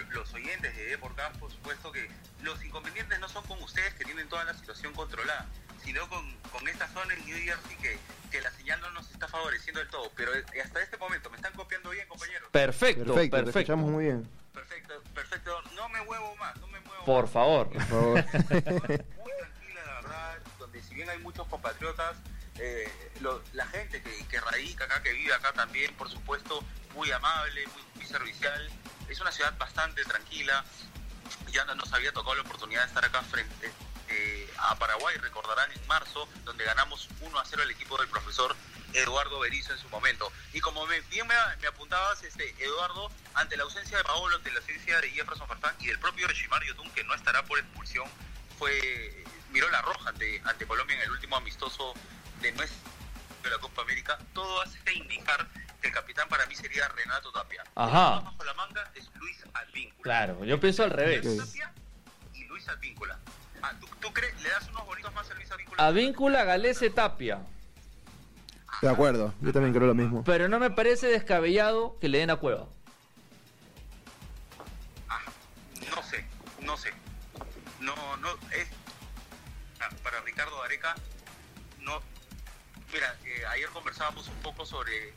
los 0.10 0.34
oyentes 0.34 0.76
de 0.76 0.86
Deportes, 0.86 1.26
por 1.40 1.52
supuesto 1.52 1.92
que 1.92 2.10
los 2.42 2.64
inconvenientes 2.64 3.20
no 3.20 3.30
son 3.30 3.46
con 3.46 3.62
ustedes 3.62 3.94
que 3.96 4.06
tienen 4.06 4.28
toda 4.30 4.44
la 4.44 4.54
situación 4.54 4.94
controlada, 4.94 5.46
sino 5.84 6.08
con, 6.10 6.34
con 6.52 6.68
esta 6.68 6.88
zona 6.90 7.14
en 7.14 7.26
New 7.26 7.38
Jersey 7.38 7.76
que, 7.78 7.98
que 8.30 8.42
la 8.42 8.52
señal 8.52 8.80
no 8.82 8.92
nos 8.92 9.10
está 9.12 9.28
favoreciendo 9.28 9.80
del 9.80 9.90
todo. 9.90 10.12
Pero 10.16 10.32
hasta 10.64 10.82
este 10.82 10.98
momento, 10.98 11.30
¿me 11.30 11.38
están 11.38 11.54
copiando 11.54 11.90
bien, 11.90 12.08
compañeros? 12.08 12.50
Perfecto, 12.52 13.06
perfecto. 13.06 13.38
perfecto. 13.46 13.78
muy 13.78 14.06
bien. 14.06 14.30
Perfecto, 14.54 15.02
perfecto. 15.14 15.62
No 15.76 15.90
me 15.90 16.02
muevo 16.04 16.36
más, 16.36 16.56
no 16.58 16.68
me 16.68 16.80
muevo 16.82 17.06
Por 17.06 17.28
favor. 17.28 17.70
Por 17.70 17.84
favor. 17.84 18.14
muy 18.14 19.32
tranquila, 19.40 19.86
la 19.86 19.94
verdad, 20.02 20.40
donde 20.60 20.82
si 20.84 20.96
bien 20.96 21.10
hay 21.10 21.20
muchos 21.20 21.48
compatriotas, 21.48 22.18
eh, 22.60 22.90
la 23.54 23.66
gente 23.68 24.02
que, 24.02 24.28
que 24.28 24.40
radica 24.40 24.86
acá, 24.86 25.02
que 25.02 25.14
vive 25.14 25.34
acá 25.34 25.54
también, 25.54 25.94
por 25.96 26.10
supuesto, 26.10 26.64
muy 26.94 27.12
amable, 27.12 27.66
muy, 27.68 27.84
muy 27.96 28.06
servicial 28.06 28.70
es 29.12 29.20
una 29.20 29.32
ciudad 29.32 29.58
bastante 29.58 30.04
tranquila. 30.06 30.64
Ya 31.52 31.66
nos 31.66 31.92
había 31.94 32.14
tocado 32.14 32.36
la 32.36 32.42
oportunidad 32.42 32.82
de 32.82 32.88
estar 32.88 33.04
acá 33.04 33.22
frente 33.24 33.72
eh, 34.08 34.54
a 34.58 34.76
Paraguay, 34.78 35.18
recordarán 35.18 35.72
en 35.72 35.88
marzo, 35.88 36.28
donde 36.44 36.64
ganamos 36.64 37.10
1 37.20 37.40
a 37.40 37.46
0 37.46 37.64
el 37.64 37.72
equipo 37.72 37.98
del 37.98 38.08
profesor 38.08 38.56
Eduardo 38.94 39.40
Berizo 39.40 39.74
en 39.74 39.80
su 39.80 39.90
momento. 39.90 40.32
Y 40.54 40.62
como 40.62 40.86
me, 40.86 41.00
bien 41.02 41.28
me, 41.28 41.36
apuntabas, 41.68 42.24
este, 42.24 42.56
Eduardo, 42.64 43.12
ante 43.34 43.58
la 43.58 43.64
ausencia 43.64 43.98
de 43.98 44.04
Paolo, 44.04 44.36
ante 44.36 44.52
la 44.52 44.60
ausencia 44.60 45.00
de 45.00 45.10
Jefferson 45.10 45.48
Farfán 45.48 45.76
y 45.80 45.88
del 45.88 46.00
propio 46.00 46.28
Regimar 46.28 46.64
Yotun, 46.64 46.90
que 46.92 47.04
no 47.04 47.14
estará 47.14 47.44
por 47.44 47.60
expulsión, 47.60 48.10
fue 48.58 49.24
miró 49.52 49.70
la 49.70 49.82
roja 49.82 50.10
ante, 50.10 50.42
ante 50.46 50.66
Colombia 50.66 50.96
en 50.96 51.02
el 51.02 51.12
último 51.12 51.36
amistoso 51.36 51.94
de 52.42 52.52
nuestra 52.54 52.92
de 53.44 53.50
la 53.50 53.58
Copa 53.58 53.82
América, 53.82 54.18
todo 54.34 54.62
hace 54.62 54.78
indicar 54.94 55.48
el 55.82 55.92
capitán 55.92 56.28
para 56.30 56.46
mí 56.46 56.56
sería 56.56 56.88
Renato 56.90 57.32
Tapia. 57.32 57.64
Ajá. 57.76 58.18
El 58.18 58.26
bajo 58.26 58.44
la 58.44 58.54
manga 58.54 58.92
es 58.96 59.10
Luis 59.16 59.44
Advíncula. 59.54 60.04
Claro, 60.04 60.46
yo 60.46 60.60
pienso 60.60 60.84
al 60.84 60.92
revés. 60.92 61.38
Tapia 61.38 61.74
y 62.34 62.44
Luis 62.46 62.68
Advíncula. 62.68 63.20
Ah, 63.62 63.74
¿tú, 64.00 64.14
crees, 64.14 64.40
le 64.42 64.50
das 64.50 64.68
unos 64.70 64.86
bonitos 64.86 65.14
más 65.14 65.30
a 65.30 65.34
Luis 65.34 65.52
Advíncula? 65.52 65.86
Advíncula, 65.86 66.44
Galese, 66.44 66.90
Tapia. 66.90 67.40
De 68.82 68.90
acuerdo, 68.90 69.34
yo 69.42 69.54
también 69.54 69.74
creo 69.74 69.88
lo 69.88 69.94
mismo. 69.94 70.24
Pero 70.24 70.50
no 70.50 70.60
me 70.60 70.72
parece 70.72 71.08
descabellado 71.08 71.98
que 72.00 72.10
le 72.10 72.20
den 72.20 72.32
a 72.32 72.38
Cueva. 72.38 72.68
Ah, 75.08 75.22
no 75.96 76.02
sé, 76.04 76.26
no 76.62 76.78
sé. 76.78 76.92
No, 77.80 77.96
no, 78.18 78.30
es... 78.52 78.68
Ah, 79.80 79.90
para 80.04 80.22
Ricardo 80.22 80.62
Areca, 80.64 80.96
no... 81.80 82.02
Mira, 82.92 83.16
eh, 83.24 83.46
ayer 83.52 83.70
conversábamos 83.70 84.28
un 84.28 84.36
poco 84.42 84.66
sobre 84.66 85.14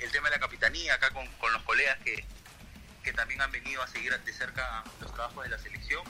el 0.00 0.10
tema 0.10 0.28
de 0.28 0.36
la 0.36 0.40
capitanía 0.40 0.94
acá 0.94 1.10
con, 1.10 1.28
los 1.52 1.62
colegas 1.62 1.98
que, 2.04 2.24
también 3.14 3.42
han 3.42 3.50
venido 3.50 3.82
a 3.82 3.88
seguir 3.88 4.16
de 4.16 4.32
cerca 4.32 4.84
los 5.00 5.12
trabajos 5.12 5.42
de 5.42 5.50
la 5.50 5.58
selección. 5.58 6.04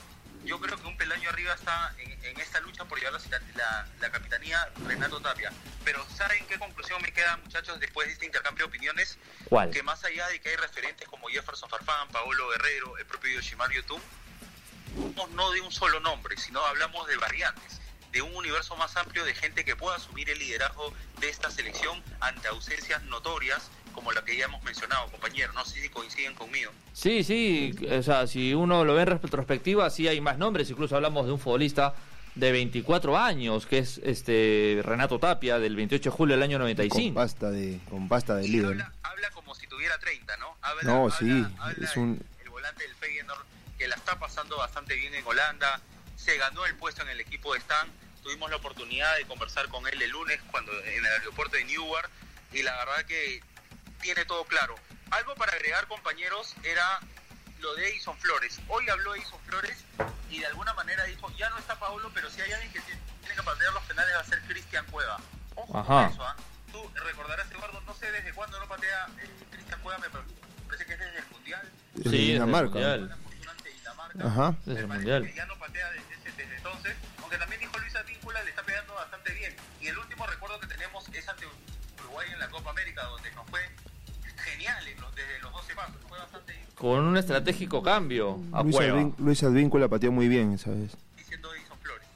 Yo 0.44 0.60
creo 0.60 0.76
que 0.76 0.86
un 0.86 0.98
peldaño 0.98 1.30
arriba 1.30 1.54
está 1.54 1.94
en, 1.98 2.38
esta 2.38 2.60
lucha 2.60 2.84
por 2.84 2.98
llevar 2.98 3.18
la, 3.54 3.88
la, 4.00 4.10
capitanía 4.10 4.68
Renato 4.86 5.18
Tapia. 5.20 5.50
Pero 5.82 6.06
¿saben 6.14 6.46
qué 6.46 6.58
conclusión 6.58 7.00
me 7.00 7.10
queda, 7.10 7.38
muchachos, 7.38 7.80
después 7.80 8.06
de 8.06 8.12
este 8.12 8.26
intercambio 8.26 8.66
de 8.66 8.68
opiniones? 8.68 9.18
¿Cuál? 9.46 9.70
Que 9.70 9.82
más 9.82 10.04
allá 10.04 10.28
de 10.28 10.40
que 10.40 10.50
hay 10.50 10.56
referentes 10.56 11.08
como 11.08 11.28
Jefferson 11.28 11.70
Farfán, 11.70 12.08
Paolo 12.08 12.50
Guerrero, 12.50 12.98
el 12.98 13.06
propio 13.06 13.30
Yoshimaru 13.32 13.82
Tum, 13.84 14.00
no 15.34 15.50
de 15.52 15.60
un 15.62 15.72
solo 15.72 16.00
nombre, 16.00 16.36
sino 16.36 16.60
hablamos 16.66 17.08
de 17.08 17.16
variantes 17.16 17.80
de 18.12 18.22
un 18.22 18.34
universo 18.34 18.76
más 18.76 18.96
amplio 18.96 19.24
de 19.24 19.34
gente 19.34 19.64
que 19.64 19.76
pueda 19.76 19.96
asumir 19.96 20.28
el 20.30 20.38
liderazgo 20.38 20.92
de 21.20 21.28
esta 21.28 21.50
selección 21.50 22.02
ante 22.20 22.48
ausencias 22.48 23.02
notorias 23.04 23.70
como 23.92 24.12
la 24.12 24.24
que 24.24 24.36
ya 24.36 24.46
hemos 24.46 24.62
mencionado, 24.62 25.06
compañeros. 25.08 25.54
No 25.54 25.64
sé 25.64 25.80
si 25.80 25.88
coinciden 25.88 26.34
conmigo. 26.34 26.72
Sí, 26.92 27.24
sí, 27.24 27.74
o 27.90 28.02
sea, 28.02 28.26
si 28.26 28.54
uno 28.54 28.84
lo 28.84 28.94
ve 28.94 29.02
en 29.02 29.08
retrospectiva, 29.08 29.88
sí 29.90 30.08
hay 30.08 30.20
más 30.20 30.38
nombres, 30.38 30.70
incluso 30.70 30.96
hablamos 30.96 31.26
de 31.26 31.32
un 31.32 31.38
futbolista 31.38 31.94
de 32.34 32.52
24 32.52 33.18
años, 33.18 33.66
que 33.66 33.78
es 33.78 33.98
este 33.98 34.80
Renato 34.82 35.18
Tapia, 35.18 35.58
del 35.58 35.76
28 35.76 36.10
de 36.10 36.16
julio 36.16 36.36
del 36.36 36.42
año 36.42 36.58
95. 36.58 37.06
Con 37.06 37.14
pasta 37.14 37.50
de, 37.50 37.80
con 37.88 38.08
pasta 38.08 38.36
de 38.36 38.48
líder. 38.48 38.84
Habla, 39.02 39.30
como 39.30 39.54
si 39.54 39.66
tuviera 39.66 39.98
30, 39.98 40.36
¿no? 40.36 40.56
no, 40.82 41.10
sí, 41.10 41.46
es 41.80 41.96
un... 41.96 42.22
El, 42.42 42.50
volante 42.50 42.84
del 42.84 42.94
Feyenoord, 42.94 43.44
que 43.78 43.88
la 43.88 43.96
está 43.96 44.18
pasando 44.18 44.56
bastante 44.56 44.94
bien 44.94 45.14
en 45.14 45.26
Holanda, 45.26 45.80
se 46.16 46.36
ganó 46.36 46.66
el 46.66 46.74
puesto 46.76 47.02
en 47.02 47.08
el 47.08 47.20
equipo 47.20 47.52
de 47.52 47.60
Stan, 47.60 47.88
tuvimos 48.22 48.50
la 48.50 48.56
oportunidad 48.56 49.16
de 49.16 49.24
conversar 49.24 49.68
con 49.68 49.86
él 49.86 50.00
el 50.00 50.10
lunes 50.10 50.40
cuando 50.50 50.72
en 50.84 51.04
el 51.04 51.06
aeropuerto 51.06 51.56
de 51.56 51.64
Newark, 51.64 52.10
y 52.52 52.62
la 52.62 52.76
verdad 52.76 53.04
que 53.06 53.42
tiene 54.00 54.24
todo 54.24 54.44
claro. 54.44 54.74
Algo 55.10 55.34
para 55.34 55.52
agregar, 55.52 55.86
compañeros, 55.86 56.54
era 56.62 57.00
lo 57.60 57.74
de 57.74 57.88
Edison 57.88 58.16
Flores. 58.18 58.60
Hoy 58.68 58.88
habló 58.88 59.14
Edison 59.14 59.40
Flores 59.46 59.84
y 60.30 60.38
de 60.38 60.46
alguna 60.46 60.72
manera 60.74 61.04
dijo, 61.04 61.30
ya 61.36 61.50
no 61.50 61.58
está 61.58 61.78
Paulo, 61.78 62.10
pero 62.14 62.30
si 62.30 62.40
hay 62.40 62.52
alguien 62.52 62.72
que 62.72 62.80
tiene 62.80 63.34
que 63.34 63.42
patear 63.42 63.72
los 63.72 63.82
penales 63.84 64.14
va 64.14 64.20
a 64.20 64.24
ser 64.24 64.40
Cristian 64.42 64.86
Cueva. 64.86 65.18
Ojo 65.56 65.84
con 65.84 66.04
eso, 66.04 66.22
¿ah? 66.22 66.36
Tú 66.72 66.88
recordarás, 67.04 67.50
Eduardo, 67.50 67.80
no 67.80 67.94
sé 67.94 68.10
desde 68.12 68.32
cuándo 68.32 68.58
no 68.60 68.68
patea 68.68 69.08
eh, 69.20 69.28
Cristian 69.50 69.80
Cueva, 69.80 69.98
me 69.98 70.08
parece 70.08 70.86
que 70.86 70.92
es 70.92 70.98
desde 70.98 71.18
el 71.18 71.26
Mundial. 71.30 71.68
Sí, 71.96 72.02
desde 72.04 72.16
Dinamarca. 72.16 72.70
Mundial. 72.70 73.16
Ajá. 74.24 74.54
Desde 74.64 74.80
el 74.80 74.86
Mundial. 74.86 75.34
ya 75.34 75.46
no 75.46 75.58
patea 75.58 75.90
desde, 75.90 76.30
desde, 76.36 76.56
entonces, 76.56 76.96
aunque 77.20 77.38
también 77.38 77.60
dijo 77.60 77.78
Luis 77.78 77.94
Advíncula, 77.96 78.42
le 78.44 78.50
está 78.50 78.62
pegando 78.62 78.94
bastante 78.94 79.32
bien. 79.34 79.54
Y 79.80 79.88
el 79.88 79.98
último 79.98 80.26
recuerdo 80.26 80.60
que 80.60 80.68
tenemos 80.68 81.08
es 81.12 81.28
ante 81.28 81.46
Uruguay 81.98 82.28
en 82.32 82.38
la 82.38 82.48
Copa 82.48 82.70
América, 82.70 83.04
donde 83.04 83.30
nos 83.32 83.48
fue 83.50 83.68
geniales 84.40 84.96
desde 85.14 85.40
los 85.42 85.52
12 85.52 85.74
pasos. 85.74 85.96
Fue 86.08 86.18
bastante. 86.18 86.54
Con 86.74 87.04
un 87.04 87.16
estratégico 87.16 87.82
cambio 87.82 88.40
a 88.52 88.62
Luis, 88.62 88.78
Advín, 88.78 89.14
Luis 89.18 89.42
Advíncula 89.42 89.88
pateó 89.88 90.12
muy 90.12 90.28
bien 90.28 90.52
esa 90.52 90.70
vez. 90.70 90.96
Diciendo 91.16 91.54
Edison 91.54 91.78
Flores. 91.82 92.06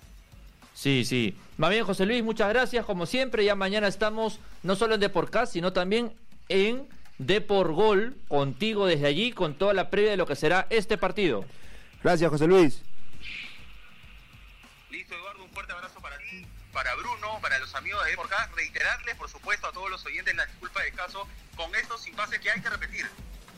Sí, 0.74 1.04
sí. 1.04 1.36
Más 1.56 1.70
bien, 1.70 1.84
José 1.84 2.06
Luis, 2.06 2.24
muchas 2.24 2.48
gracias. 2.48 2.84
Como 2.84 3.06
siempre, 3.06 3.44
ya 3.44 3.54
mañana 3.54 3.86
estamos 3.86 4.40
no 4.62 4.76
solo 4.76 4.94
en 4.94 5.00
Deporcast, 5.00 5.52
sino 5.52 5.72
también 5.72 6.12
en 6.48 6.86
Depor 7.18 7.72
Gol, 7.72 8.16
contigo 8.28 8.86
desde 8.86 9.06
allí, 9.06 9.32
con 9.32 9.54
toda 9.54 9.72
la 9.72 9.90
previa 9.90 10.10
de 10.10 10.16
lo 10.16 10.26
que 10.26 10.34
será 10.34 10.66
este 10.70 10.98
partido. 10.98 11.44
Gracias, 12.02 12.30
José 12.30 12.46
Luis. 12.46 12.82
Para 16.74 16.92
Bruno, 16.96 17.38
para 17.40 17.58
los 17.60 17.72
amigos 17.76 18.04
de 18.04 18.16
por 18.16 18.26
acá, 18.26 18.50
reiterarles, 18.56 19.14
por 19.14 19.30
supuesto, 19.30 19.68
a 19.68 19.72
todos 19.72 19.88
los 19.88 20.04
oyentes 20.04 20.34
la 20.34 20.44
disculpa 20.44 20.82
de 20.82 20.90
caso 20.90 21.26
con 21.56 21.72
estos 21.76 22.04
impases 22.08 22.40
que 22.40 22.50
hay 22.50 22.60
que 22.60 22.68
repetir. 22.68 23.08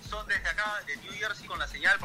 Son 0.08 0.24
desde 0.28 0.46
acá, 0.46 0.82
de 0.86 0.96
New 0.98 1.14
Jersey, 1.14 1.46
con 1.46 1.58
la 1.58 1.66
señal, 1.66 1.98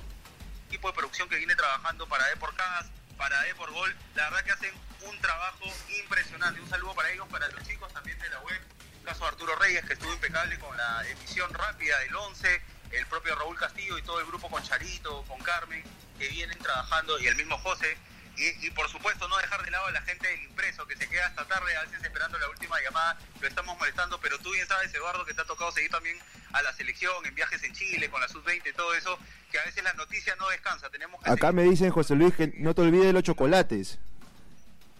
equipo 0.67 0.87
de 0.87 0.93
producción 0.93 1.27
que 1.27 1.35
viene 1.35 1.53
trabajando 1.53 2.07
para 2.07 2.25
Deporcast, 2.27 2.89
para 3.17 3.43
Gol. 3.53 3.95
La 4.15 4.29
verdad 4.29 4.45
que 4.45 4.51
hacen 4.53 4.73
un 5.01 5.19
trabajo 5.19 5.65
impresionante. 6.01 6.61
Un 6.61 6.69
saludo 6.69 6.95
para 6.95 7.11
ellos, 7.11 7.27
para 7.27 7.47
los 7.49 7.67
chicos 7.67 7.91
también 7.93 8.17
de 8.17 8.29
la 8.29 8.39
web. 8.39 8.61
caso 9.03 9.25
de 9.25 9.27
Arturo 9.27 9.55
Reyes, 9.57 9.85
que 9.85 9.93
estuvo 9.93 10.13
impecable 10.13 10.57
con 10.59 10.75
la 10.77 11.05
emisión 11.09 11.53
rápida 11.53 11.99
del 11.99 12.15
11. 12.15 12.61
El 12.91 13.05
propio 13.07 13.35
Raúl 13.35 13.57
Castillo 13.57 13.97
y 13.97 14.01
todo 14.03 14.21
el 14.21 14.25
grupo 14.27 14.49
con 14.49 14.63
Charito, 14.63 15.23
con 15.27 15.39
Carmen, 15.41 15.83
que 16.17 16.29
vienen 16.29 16.57
trabajando, 16.59 17.19
y 17.19 17.27
el 17.27 17.35
mismo 17.35 17.57
José 17.59 17.97
y, 18.41 18.71
por 18.71 18.89
supuesto 18.89 19.27
no 19.27 19.37
dejar 19.37 19.63
de 19.63 19.71
lado 19.71 19.85
a 19.85 19.91
la 19.91 20.01
gente 20.01 20.27
del 20.27 20.41
impreso 20.43 20.87
que 20.87 20.95
se 20.95 21.07
queda 21.07 21.27
hasta 21.27 21.45
tarde 21.45 21.75
a 21.77 21.83
veces 21.83 22.03
esperando 22.03 22.39
la 22.39 22.49
última 22.49 22.79
llamada, 22.81 23.17
lo 23.39 23.47
estamos 23.47 23.77
molestando, 23.77 24.19
pero 24.19 24.39
tú 24.39 24.51
bien 24.51 24.67
sabes 24.67 24.93
Eduardo 24.93 25.25
que 25.25 25.33
te 25.33 25.41
ha 25.41 25.45
tocado 25.45 25.71
seguir 25.71 25.91
también 25.91 26.17
a 26.51 26.61
la 26.61 26.73
selección 26.73 27.25
en 27.25 27.35
viajes 27.35 27.61
en 27.63 27.73
Chile 27.73 28.09
con 28.09 28.19
la 28.19 28.27
sub-20 28.27 28.69
y 28.69 28.73
todo 28.73 28.93
eso, 28.95 29.19
que 29.51 29.59
a 29.59 29.65
veces 29.65 29.83
la 29.83 29.93
noticia 29.93 30.35
no 30.37 30.49
descansa, 30.49 30.89
tenemos 30.89 31.21
Acá 31.25 31.51
me 31.51 31.63
dicen 31.63 31.91
José 31.91 32.15
Luis 32.15 32.33
que 32.33 32.51
no 32.57 32.73
te 32.73 32.81
olvides 32.81 33.07
de 33.07 33.13
los 33.13 33.23
chocolates. 33.23 33.99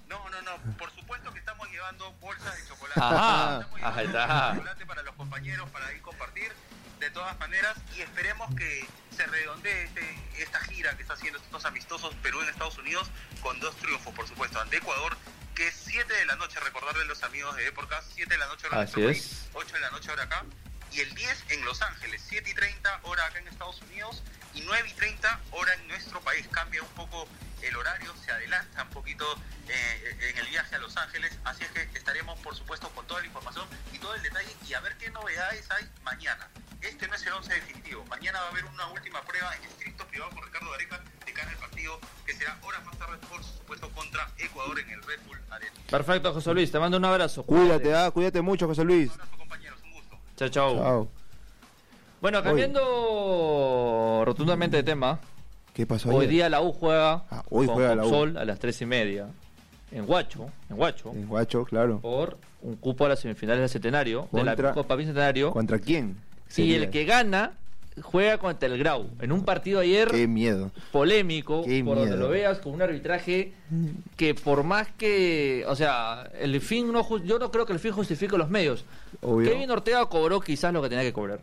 No, 0.08 0.30
no, 0.30 0.42
no, 0.42 0.78
por 0.78 0.92
supuesto 0.92 1.34
que 1.34 1.40
estamos 1.40 1.70
llevando 1.72 2.12
bolsas 2.14 2.56
de 2.58 2.68
chocolate. 2.68 3.02
Ajá, 3.02 4.54
chocolate 4.54 4.86
para 4.86 5.02
los 5.04 5.16
compañeros 5.16 5.70
para 5.72 5.92
ir 5.94 6.02
compartir 6.02 6.52
de 7.02 7.10
todas 7.10 7.38
maneras 7.40 7.76
y 7.98 8.02
esperemos 8.02 8.54
que 8.56 8.86
se 9.16 9.26
redondee 9.26 9.86
este, 9.86 10.20
esta 10.38 10.60
gira 10.62 10.96
que 10.96 11.02
está 11.02 11.16
haciendo 11.16 11.40
estos 11.40 11.66
amistosos 11.66 12.14
Perú 12.22 12.42
en 12.42 12.50
Estados 12.50 12.78
Unidos 12.78 13.10
con 13.42 13.60
dos 13.60 13.76
triunfos, 13.78 14.14
por 14.14 14.28
supuesto, 14.28 14.62
ante 14.62 14.78
Ecuador, 14.78 15.18
que 15.56 15.68
es 15.68 15.74
7 15.84 16.14
de 16.14 16.26
la 16.28 16.36
noche, 16.36 16.60
recordarle 16.60 17.02
a 17.02 17.06
los 17.06 17.24
amigos 17.24 17.56
de 17.58 17.68
Epocas, 17.68 18.06
7 18.14 18.32
de 18.32 18.38
la 18.38 18.46
noche 18.46 18.68
hora 18.68 18.82
Así 18.82 19.04
es. 19.04 19.50
8 19.54 19.74
de 19.74 19.80
la 19.80 19.90
noche 19.90 20.12
hora 20.12 20.24
acá, 20.24 20.46
y 20.92 21.00
el 21.00 21.14
10 21.16 21.46
en 21.50 21.66
Los 21.66 21.82
Ángeles, 21.82 22.24
7 22.30 22.48
y 22.48 22.54
30 22.54 23.00
hora 23.04 23.26
acá 23.26 23.40
en 23.40 23.48
Estados 23.48 23.82
Unidos 23.82 24.22
y 24.54 24.62
9 24.62 24.90
y 24.90 24.94
30 24.94 25.40
hora 25.52 25.74
en 25.74 25.88
nuestro 25.88 26.22
país. 26.22 26.48
Cambia 26.52 26.82
un 26.82 26.90
poco 26.90 27.28
el 27.62 27.76
horario, 27.76 28.14
se 28.24 28.32
adelanta 28.32 28.84
un 28.84 28.90
poquito 28.90 29.26
eh, 29.68 30.30
en 30.32 30.38
el 30.38 30.48
viaje 30.48 30.76
a 30.76 30.80
Los 30.80 30.98
Ángeles, 30.98 31.38
así 31.44 31.64
es 31.64 31.72
que 31.72 31.98
estaremos 31.98 32.40
por 32.40 32.56
supuesto 32.56 32.90
con 32.90 33.06
toda 33.06 33.22
la 33.22 33.28
información 33.28 33.68
y 33.94 34.00
todo 34.00 34.16
el 34.16 34.24
detalle 34.24 34.56
y 34.68 34.74
a 34.74 34.80
ver 34.80 34.98
qué 34.98 35.12
novedades 35.12 35.70
hay 35.70 35.88
mañana 36.04 36.50
este 36.82 37.08
no 37.08 37.16
es 37.16 37.26
el 37.26 37.34
11 37.34 37.54
definitivo. 37.54 38.04
Mañana 38.10 38.40
va 38.40 38.48
a 38.48 38.50
haber 38.50 38.66
una 38.66 38.88
última 38.88 39.22
prueba 39.22 39.56
en 39.56 39.64
estricto 39.64 40.06
privado 40.08 40.32
con 40.32 40.44
Ricardo 40.44 40.72
Gareca 40.72 41.02
de 41.26 41.34
cara 41.34 41.52
al 41.52 41.58
partido 41.58 42.00
que 42.26 42.34
será 42.34 42.58
horas 42.64 42.84
más 42.86 42.98
tarde, 42.98 43.18
por 43.30 43.44
supuesto, 43.44 43.90
contra 43.92 44.30
Ecuador 44.38 44.80
en 44.80 44.90
el 44.90 45.04
Red 45.04 45.20
Bull 45.28 45.40
Arena. 45.50 45.72
Perfecto, 45.90 46.34
José 46.34 46.54
Luis. 46.54 46.72
Te 46.72 46.80
mando 46.80 46.98
un 46.98 47.06
abrazo. 47.06 47.44
Cuídate, 47.44 47.94
ah, 47.94 48.10
cuídate 48.12 48.42
mucho, 48.42 48.68
José 48.68 48.84
Luis. 48.84 49.12
Un 49.14 49.22
abrazo, 49.22 49.38
compañeros. 49.38 49.80
Un 49.84 49.92
gusto. 49.94 50.20
Chao, 50.36 50.50
chao. 50.50 51.21
Bueno, 52.22 52.44
cambiando 52.44 54.22
rotundamente 54.24 54.78
de 54.78 54.84
tema. 54.84 55.20
¿Qué 55.74 55.88
pasó 55.88 56.10
Hoy 56.10 56.28
día 56.28 56.50
la 56.50 56.62
U 56.62 56.72
juega 56.72 57.24
ah, 57.32 57.44
hoy 57.50 57.66
juega 57.66 57.96
la 57.96 58.06
U. 58.06 58.10
Sol 58.10 58.38
a 58.38 58.46
las 58.46 58.60
tres 58.60 58.80
y 58.82 58.86
media. 58.86 59.28
En 59.92 60.06
Guacho, 60.06 60.48
en 60.70 60.78
Guacho. 60.78 61.12
En 61.14 61.28
Guacho, 61.28 61.66
claro. 61.66 62.00
Por 62.00 62.38
un 62.62 62.76
cupo 62.76 63.06
a 63.06 63.10
las 63.10 63.22
semifinales 63.22 63.62
del 63.62 63.70
Centenario, 63.70 64.28
de 64.32 64.44
la 64.44 64.56
Copa 64.56 64.96
Bicentenario. 64.96 65.52
¿Contra 65.52 65.80
quién? 65.80 66.16
Y 66.56 66.76
el 66.76 66.92
que 66.92 67.06
gana 67.06 67.54
juega 68.04 68.38
contra 68.38 68.70
el 68.70 68.78
Grau. 68.78 69.10
En 69.20 69.32
un 69.32 69.44
partido 69.44 69.80
ayer. 69.80 70.10
Qué 70.10 70.28
miedo. 70.28 70.72
Polémico, 70.92 71.66
por 71.84 71.98
donde 71.98 72.18
lo 72.18 72.30
veas, 72.30 72.60
con 72.60 72.74
un 72.74 72.84
arbitraje 72.84 73.54
que 74.16 74.36
por 74.36 74.64
más 74.64 74.90
que. 74.96 75.66
O 75.68 75.76
sea, 75.76 76.30
el 76.40 76.62
fin 76.62 76.92
no. 76.92 77.18
Yo 77.24 77.40
no 77.40 77.50
creo 77.50 77.66
que 77.66 77.74
el 77.74 77.80
fin 77.80 77.94
justifique 77.94 78.38
los 78.38 78.50
medios. 78.52 78.86
Kevin 79.22 79.72
Ortega 79.72 80.06
cobró 80.06 80.40
quizás 80.40 80.72
lo 80.72 80.84
que 80.84 80.90
tenía 80.90 81.04
que 81.04 81.14
cobrar. 81.14 81.40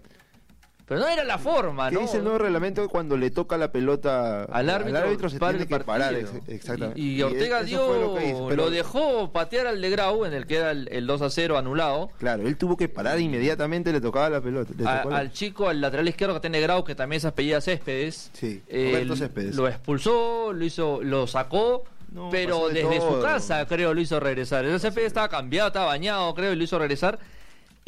Pero 0.89 1.01
no 1.03 1.09
era 1.09 1.23
la 1.23 1.37
forma, 1.37 1.91
¿no? 1.91 2.01
dice 2.01 2.17
el 2.17 2.25
nuevo 2.25 2.39
reglamento 2.39 2.89
cuando 2.89 3.19
le 3.19 3.31
toca 3.31 3.59
la 3.59 3.71
pelota 3.71 4.45
al 4.45 4.71
árbitro, 4.71 5.29
se 5.29 5.39
tiene 5.39 5.67
que 5.67 5.81
parar. 5.81 6.15
Exactamente. 6.15 6.99
Y, 6.99 7.21
Ortega 7.21 7.63
dio, 7.63 8.17
lo, 8.55 8.71
dejó 8.71 9.31
patear 9.31 9.67
al 9.67 9.83
de 9.83 9.91
Grau, 9.91 10.25
en 10.25 10.33
el 10.33 10.47
que 10.47 10.57
era 10.57 10.71
el, 10.71 11.07
2 11.07 11.23
a 11.23 11.31
0 11.31 11.59
anulado. 11.59 12.11
Claro, 12.19 12.49
él 12.49 12.57
tuvo 12.57 12.77
que 12.77 12.89
parar 12.89 13.21
inmediatamente, 13.21 13.93
le 13.93 14.01
tocaba 14.01 14.31
la 14.31 14.41
pelota. 14.41 14.73
Al 15.11 15.31
chico, 15.31 15.69
al 15.69 15.81
lateral 15.81 16.09
izquierdo 16.09 16.35
que 16.35 16.41
tiene 16.41 16.61
Grau, 16.61 16.83
que 16.85 16.95
también 16.95 17.19
es 17.19 17.27
apellida 17.27 17.61
Céspedes. 17.61 18.31
Sí, 18.33 18.63
Céspedes. 18.67 19.57
Lo 19.57 19.69
expulsó, 19.69 20.55
lo 20.55 20.65
hizo, 20.65 21.03
lo 21.03 21.27
sacó. 21.27 21.85
pero 22.31 22.69
desde 22.71 23.01
su 23.01 23.21
casa, 23.21 23.67
creo, 23.67 23.93
lo 23.93 24.01
hizo 24.01 24.19
regresar. 24.21 24.65
El 24.65 24.81
Céspedes 24.81 25.09
estaba 25.09 25.29
cambiado, 25.29 25.69
estaba 25.69 25.87
bañado, 25.87 26.35
creo, 26.35 26.55
y 26.55 26.57
lo 26.57 26.65
hizo 26.65 26.79
regresar 26.79 27.19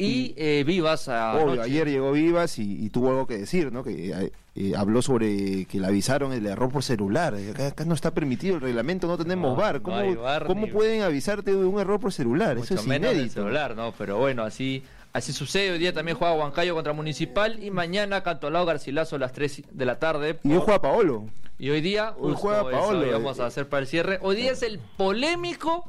y 0.01 0.33
eh, 0.35 0.63
Vivas 0.65 1.07
Obvio, 1.07 1.61
ayer 1.61 1.87
llegó 1.87 2.11
Vivas 2.11 2.57
y, 2.57 2.89
tuvo 2.89 3.09
algo 3.09 3.27
que 3.27 3.37
decir, 3.37 3.71
¿no? 3.71 3.83
Que 3.83 4.11
eh, 4.11 4.31
eh, 4.55 4.73
habló 4.75 5.01
sobre 5.01 5.65
que 5.65 5.79
le 5.79 5.87
avisaron 5.87 6.33
el 6.33 6.45
error 6.45 6.71
por 6.71 6.83
celular. 6.83 7.35
Acá, 7.35 7.85
no 7.85 7.93
está 7.93 8.11
permitido 8.11 8.55
el 8.55 8.61
reglamento, 8.61 9.07
no 9.07 9.17
tenemos 9.17 9.55
bar. 9.55 9.81
¿Cómo, 9.81 10.01
¿cómo 10.47 10.67
pueden 10.67 11.03
avisarte 11.03 11.51
de 11.51 11.65
un 11.65 11.79
error 11.79 11.99
por 11.99 12.11
celular? 12.11 12.57
Eso 12.57 12.75
es 12.75 12.85
inédito. 12.85 13.33
celular, 13.33 13.75
¿no? 13.75 13.93
Pero 13.97 14.17
bueno, 14.17 14.43
así 14.43 14.83
así 15.13 15.33
sucede. 15.33 15.71
Hoy 15.71 15.79
día 15.79 15.93
también 15.93 16.17
juega 16.17 16.33
Huancayo 16.33 16.73
contra 16.73 16.93
Municipal 16.93 17.63
y 17.63 17.69
mañana 17.71 18.23
Cantolao 18.23 18.65
Garcilaso 18.65 19.17
a 19.17 19.19
las 19.19 19.33
3 19.33 19.63
de 19.71 19.85
la 19.85 19.99
tarde. 19.99 20.39
Y 20.43 20.53
hoy 20.53 20.61
juega 20.63 20.81
Paolo. 20.81 21.25
Y 21.59 21.69
hoy 21.69 21.81
día 21.81 22.15
hoy 22.17 22.33
juega 22.35 22.69
Paolo. 22.69 23.11
vamos 23.11 23.39
a 23.39 23.45
hacer 23.45 23.69
para 23.69 23.81
el 23.81 23.87
cierre. 23.87 24.19
Hoy 24.21 24.35
día 24.35 24.51
es 24.51 24.63
el 24.63 24.79
polémico 24.97 25.85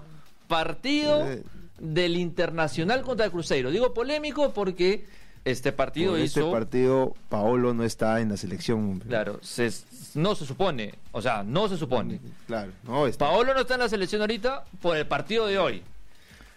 partido 0.49 1.27
del 1.83 2.17
Internacional 2.17 3.03
contra 3.03 3.27
el 3.27 3.33
Cruzeiro. 3.33 3.71
Digo 3.71 3.93
polémico 3.93 4.53
porque 4.55 5.05
este 5.45 5.73
partido 5.73 6.17
este 6.17 6.25
hizo... 6.25 6.41
Este 6.41 6.53
partido, 6.53 7.15
Paolo 7.29 7.75
no 7.75 7.83
está 7.83 8.21
en 8.21 8.31
la 8.31 8.37
selección. 8.37 9.01
Claro, 9.01 9.41
no 10.15 10.35
se 10.35 10.47
supone, 10.47 10.95
o 11.11 11.21
sea, 11.21 11.43
no 11.43 11.69
se 11.69 11.77
supone. 11.77 12.21
Claro, 12.47 12.73
no 12.85 13.07
está. 13.07 13.27
Paolo 13.27 13.53
no 13.53 13.61
está 13.61 13.75
en 13.75 13.81
la 13.81 13.89
selección 13.89 14.21
ahorita 14.21 14.65
por 14.81 14.97
el 14.97 15.07
partido 15.07 15.47
de 15.47 15.59
hoy. 15.59 15.83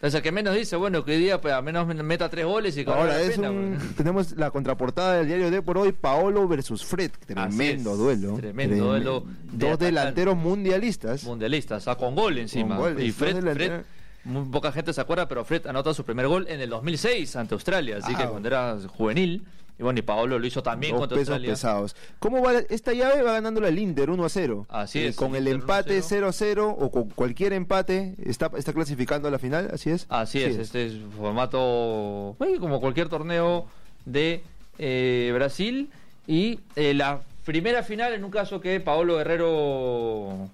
O 0.01 0.09
sea, 0.09 0.21
que 0.21 0.31
menos 0.31 0.53
dice, 0.53 0.75
bueno, 0.75 1.03
que 1.03 1.13
hoy 1.13 1.17
día 1.17 1.41
pues, 1.41 1.53
a 1.53 1.63
menos 1.63 1.87
meta 1.87 2.29
tres 2.29 2.45
goles 2.45 2.77
y 2.77 2.85
Ahora 2.85 3.19
es 3.19 3.39
pues. 3.39 3.95
tenemos 3.97 4.33
la 4.33 4.51
contraportada 4.51 5.17
del 5.17 5.25
diario 5.25 5.49
de 5.49 5.63
por 5.63 5.79
hoy, 5.79 5.93
Paolo 5.93 6.47
versus 6.47 6.85
Fred. 6.85 7.09
Tremendo 7.25 7.95
duelo. 7.95 8.35
Tremendo 8.35 8.85
duelo. 8.85 9.23
Dos 9.51 9.79
delanteros 9.79 10.35
mundialistas. 10.35 11.23
Mundialistas, 11.23 11.87
o 11.87 11.97
con 11.97 12.13
gol 12.13 12.37
encima. 12.37 12.77
y 12.99 13.11
Fred 13.11 13.83
muy 14.25 14.45
poca 14.49 14.71
gente 14.71 14.91
se 14.91 15.01
acuerda, 15.01 15.27
pero 15.27 15.45
Fred 15.45 15.67
anotó 15.67 15.93
su 15.93 16.03
primer 16.03 16.27
gol 16.27 16.47
en 16.49 16.59
el 16.59 16.69
2006 16.69 17.35
ante 17.35 17.53
Australia, 17.53 17.97
así 17.97 18.13
que 18.15 18.23
ah. 18.23 18.29
cuando 18.29 18.47
era 18.47 18.77
juvenil. 18.87 19.45
Y 19.77 19.83
bueno, 19.83 19.99
y 19.99 20.03
Paolo 20.03 20.39
lo 20.39 20.47
hizo 20.47 20.63
también 20.63 20.95
contra 20.95 21.17
Australia. 21.17 21.49
pesados. 21.49 21.97
¿Cómo 22.19 22.41
va 22.41 22.53
esta 22.69 22.93
llave? 22.93 23.21
Va 23.23 23.33
ganando 23.33 23.59
la 23.59 23.69
Inter 23.69 24.09
1 24.09 24.23
a 24.23 24.29
0. 24.29 24.65
Así 24.69 25.03
es. 25.03 25.17
con 25.17 25.35
el 25.35 25.47
empate 25.49 26.01
0 26.01 26.29
a 26.29 26.31
0 26.31 26.75
o 26.79 26.91
con 26.91 27.09
cualquier 27.09 27.51
empate, 27.51 28.15
está, 28.23 28.49
está 28.57 28.71
clasificando 28.71 29.27
a 29.27 29.31
la 29.31 29.39
final, 29.39 29.69
¿así 29.73 29.89
es? 29.89 30.05
Así, 30.07 30.41
es. 30.41 30.55
este 30.57 30.85
es 30.85 30.93
formato 31.17 32.37
como 32.59 32.79
cualquier 32.79 33.09
torneo 33.09 33.67
de 34.05 34.43
eh, 34.79 35.31
Brasil. 35.33 35.89
Y 36.25 36.61
eh, 36.77 36.93
la 36.93 37.21
primera 37.43 37.83
final, 37.83 38.13
en 38.13 38.23
un 38.23 38.31
caso 38.31 38.61
que 38.61 38.79
Paolo 38.79 39.17
Guerrero 39.17 40.49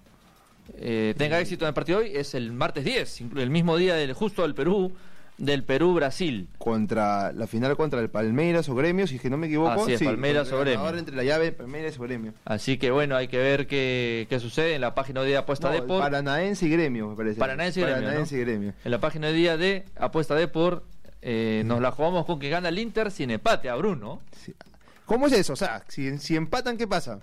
eh, 0.77 1.13
tenga 1.17 1.39
éxito 1.39 1.65
en 1.65 1.69
el 1.69 1.73
partido 1.73 1.99
hoy 1.99 2.12
es 2.13 2.34
el 2.36 2.51
martes 2.51 2.84
10, 2.84 3.21
el 3.38 3.49
mismo 3.49 3.77
día 3.77 3.95
del 3.95 4.13
justo 4.13 4.43
del 4.43 4.55
Perú, 4.55 4.93
del 5.38 5.63
Perú-Brasil. 5.63 6.49
Contra 6.57 7.31
la 7.34 7.47
final 7.47 7.75
contra 7.75 7.99
el 7.99 8.10
Palmeiras 8.10 8.69
o 8.69 8.75
Gremio, 8.75 9.07
si 9.07 9.15
es 9.15 9.21
que 9.21 9.29
no 9.29 9.38
me 9.38 9.47
equivoco. 9.47 9.71
Así 9.84 9.93
es, 9.93 10.03
Palmeiras 10.03 10.51
o 10.51 10.60
Gremio. 10.60 10.79
Ahora 10.79 10.99
entre 10.99 11.15
la 11.15 11.23
llave 11.23 11.51
Palmeiras 11.51 11.97
o 11.99 12.03
Gremio. 12.03 12.34
Así 12.45 12.77
que 12.77 12.91
bueno, 12.91 13.15
hay 13.15 13.27
que 13.27 13.38
ver 13.38 13.67
qué, 13.67 14.27
qué 14.29 14.39
sucede 14.39 14.75
en 14.75 14.81
la 14.81 14.93
página 14.93 15.21
de 15.21 15.27
día 15.27 15.39
Apuesta 15.39 15.69
de 15.69 15.81
Deport. 15.81 16.01
Paranaense 16.01 16.67
y 16.67 16.69
Gremio, 16.69 17.10
me 17.10 17.15
parece. 17.15 17.39
Paranaense 17.39 17.79
y 17.79 17.84
Gremio. 17.84 18.01
Paranaense 18.01 18.36
y 18.36 18.39
Gremio. 18.39 18.73
En 18.86 18.91
la 18.91 18.99
página 18.99 19.27
de 19.27 19.34
día 19.34 19.57
de 19.57 19.86
Apuesta 19.97 20.36
Deport 20.36 20.84
eh, 21.21 21.63
nos 21.65 21.81
la 21.81 21.91
jugamos 21.91 22.25
con 22.25 22.39
que 22.39 22.49
gana 22.49 22.69
el 22.69 22.79
Inter 22.79 23.12
sin 23.12 23.31
empate 23.31 23.69
a 23.69 23.75
Bruno. 23.75 24.21
¿Cómo 25.05 25.27
es 25.27 25.34
eso? 25.34 25.53
O 25.53 25.57
sea, 25.57 25.84
si, 25.88 26.17
si 26.19 26.36
empatan, 26.36 26.77
¿qué 26.77 26.88
pasa? 26.88 27.19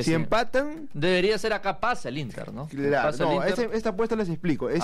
Si, 0.00 0.14
empatan. 0.14 0.88
Debería 0.92 1.38
ser 1.38 1.52
acá 1.52 1.78
pasa 1.80 2.08
el 2.08 2.18
Inter, 2.18 2.52
¿no? 2.52 2.66
Claro, 2.68 3.16
no, 3.18 3.42
esta 3.42 3.90
apuesta 3.90 4.16
les 4.16 4.28
explico. 4.28 4.68
Es, 4.68 4.82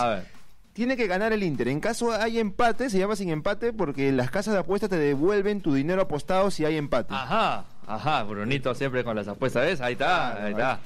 Tiene 0.73 0.97
que 0.97 1.07
ganar 1.07 1.33
el 1.33 1.43
Inter. 1.43 1.69
En 1.69 1.81
caso 1.81 2.13
hay 2.13 2.39
empate, 2.39 2.91
se 2.91 2.99
llama 2.99 3.17
sin 3.17 3.31
empate 3.31 3.73
porque 3.73 4.13
las 4.13 4.31
casas 4.31 4.55
de 4.55 4.61
apuestas 4.61 4.91
te 4.91 4.99
devuelven 4.99 5.61
tu 5.61 5.75
dinero 5.75 6.03
apostado 6.03 6.51
si 6.51 6.65
hay 6.65 6.77
empate. 6.77 7.15
Ajá, 7.15 7.65
ajá, 7.87 8.23
Brunito 8.25 8.75
siempre 8.75 9.05
con 9.05 9.17
las 9.17 9.29
apuestas, 9.29 9.65
¿ves? 9.65 9.81
Ahí 9.81 9.93
está, 9.93 10.45
ahí 10.45 10.53
está. 10.53 10.81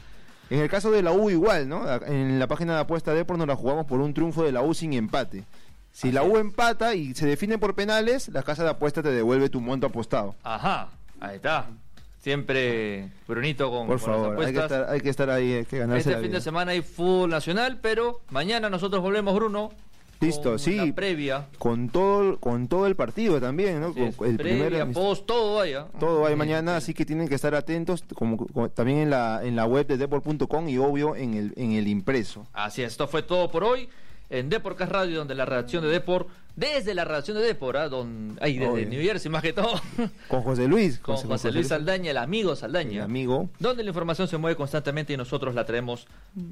En 0.50 0.60
el 0.60 0.68
caso 0.68 0.90
de 0.90 1.02
la 1.02 1.12
U 1.12 1.30
igual, 1.30 1.68
¿no? 1.68 1.84
En 2.06 2.38
la 2.38 2.46
página 2.46 2.74
de 2.74 2.80
apuesta 2.80 3.14
de 3.14 3.24
por 3.24 3.38
nos 3.38 3.46
la 3.46 3.56
jugamos 3.56 3.86
por 3.86 4.00
un 4.00 4.12
triunfo 4.12 4.42
de 4.42 4.52
la 4.52 4.60
U 4.62 4.74
sin 4.74 4.92
empate. 4.92 5.44
Si 5.92 6.10
la 6.10 6.24
U 6.24 6.38
empata 6.38 6.94
y 6.94 7.14
se 7.14 7.26
define 7.26 7.58
por 7.58 7.74
penales, 7.74 8.28
la 8.28 8.42
casa 8.42 8.64
de 8.64 8.70
apuestas 8.70 9.04
te 9.04 9.10
devuelve 9.10 9.48
tu 9.50 9.60
monto 9.60 9.86
apostado. 9.86 10.34
Ajá, 10.42 10.88
ahí 11.20 11.36
está. 11.36 11.66
Siempre 12.22 13.08
Brunito 13.26 13.68
con, 13.68 13.88
Por 13.88 13.98
favor, 13.98 14.40
Hay, 14.40 14.52
que 14.52 14.60
estar, 14.60 14.88
hay 14.88 15.00
que 15.00 15.08
estar 15.10 15.28
ahí, 15.28 15.52
hay 15.54 15.64
que 15.64 15.78
ganarse 15.78 16.10
Este 16.10 16.22
fin 16.22 16.30
de 16.30 16.40
semana 16.40 16.70
hay 16.70 16.80
fútbol 16.80 17.30
nacional, 17.30 17.80
pero 17.82 18.20
mañana 18.30 18.70
nosotros 18.70 19.02
volvemos, 19.02 19.34
Bruno, 19.34 19.72
Listo, 20.20 20.56
sí. 20.56 20.76
La 20.76 20.94
previa. 20.94 21.48
Con 21.58 21.88
todo, 21.88 22.38
con 22.38 22.68
todo 22.68 22.86
el 22.86 22.94
partido 22.94 23.40
también, 23.40 23.80
¿no? 23.80 23.92
el 24.24 24.36
previa, 24.36 24.86
post, 24.86 25.26
todo 25.26 25.56
vaya. 25.56 25.86
Todo 25.98 26.24
hay 26.24 26.36
mañana, 26.36 26.76
así 26.76 26.94
que 26.94 27.04
tienen 27.04 27.26
que 27.26 27.34
estar 27.34 27.56
atentos, 27.56 28.04
como, 28.14 28.46
también 28.68 28.98
en 28.98 29.10
la, 29.10 29.40
en 29.42 29.56
la 29.56 29.66
web 29.66 29.88
de 29.88 29.96
deport.com 29.96 30.68
y 30.68 30.78
obvio 30.78 31.16
en 31.16 31.34
el, 31.34 31.52
en 31.56 31.72
el 31.72 31.88
impreso. 31.88 32.46
Así 32.52 32.82
es, 32.82 32.92
esto 32.92 33.08
fue 33.08 33.24
todo 33.24 33.50
por 33.50 33.64
hoy 33.64 33.88
en 34.32 34.48
Deporcast 34.48 34.90
Radio, 34.90 35.18
donde 35.18 35.34
la 35.34 35.44
redacción 35.44 35.84
de 35.84 35.90
Deport, 35.90 36.26
desde 36.56 36.94
la 36.94 37.04
redacción 37.04 37.36
de 37.36 37.42
Deport, 37.44 37.76
¿ah? 37.76 37.88
don, 37.90 38.38
ahí 38.40 38.56
desde 38.56 38.86
New 38.86 39.02
Jersey 39.02 39.30
más 39.30 39.42
que 39.42 39.52
todo. 39.52 39.78
Con 40.28 40.42
José 40.42 40.66
Luis. 40.66 40.98
Con, 40.98 41.16
José, 41.16 41.52
Luis 41.52 41.68
Saldaña, 41.68 42.12
el 42.12 42.16
amigo 42.16 42.56
Saldaña. 42.56 43.00
El 43.00 43.02
amigo. 43.02 43.50
Donde 43.58 43.82
la 43.82 43.90
información 43.90 44.28
se 44.28 44.38
mueve 44.38 44.56
constantemente 44.56 45.12
y 45.12 45.18
nosotros 45.18 45.54
la 45.54 45.66
traemos 45.66 46.06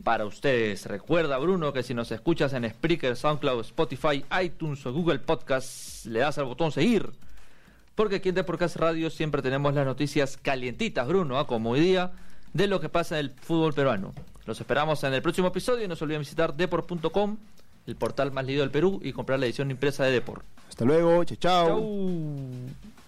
para 0.04 0.26
ustedes. 0.26 0.84
Recuerda, 0.84 1.38
Bruno, 1.38 1.72
que 1.72 1.82
si 1.82 1.94
nos 1.94 2.12
escuchas 2.12 2.52
en 2.52 2.68
Spreaker, 2.68 3.16
SoundCloud, 3.16 3.60
Spotify, 3.60 4.24
iTunes 4.42 4.84
o 4.84 4.92
Google 4.92 5.20
Podcast, 5.20 6.04
le 6.04 6.20
das 6.20 6.36
al 6.36 6.44
botón 6.44 6.72
seguir. 6.72 7.10
Porque 7.94 8.16
aquí 8.16 8.28
en 8.28 8.34
Deportcast 8.34 8.76
Radio 8.76 9.08
siempre 9.08 9.40
tenemos 9.40 9.72
las 9.72 9.86
noticias 9.86 10.36
calientitas, 10.36 11.08
Bruno, 11.08 11.38
¿ah? 11.38 11.46
como 11.46 11.70
hoy 11.70 11.80
día, 11.80 12.12
de 12.52 12.66
lo 12.66 12.78
que 12.78 12.90
pasa 12.90 13.18
en 13.18 13.26
el 13.26 13.30
fútbol 13.30 13.72
peruano. 13.72 14.12
Los 14.44 14.60
esperamos 14.60 15.02
en 15.04 15.14
el 15.14 15.22
próximo 15.22 15.48
episodio 15.48 15.84
y 15.84 15.88
no 15.88 15.96
se 15.96 16.04
olviden 16.04 16.20
visitar 16.20 16.54
deport.com 16.54 17.38
el 17.90 17.96
portal 17.96 18.32
más 18.32 18.46
leído 18.46 18.62
del 18.62 18.70
Perú 18.70 19.00
y 19.02 19.12
comprar 19.12 19.38
la 19.38 19.46
edición 19.46 19.70
impresa 19.70 20.04
de 20.04 20.12
Deport. 20.12 20.44
Hasta 20.68 20.84
luego, 20.84 21.24
chao. 21.24 21.36
chao. 21.36 22.99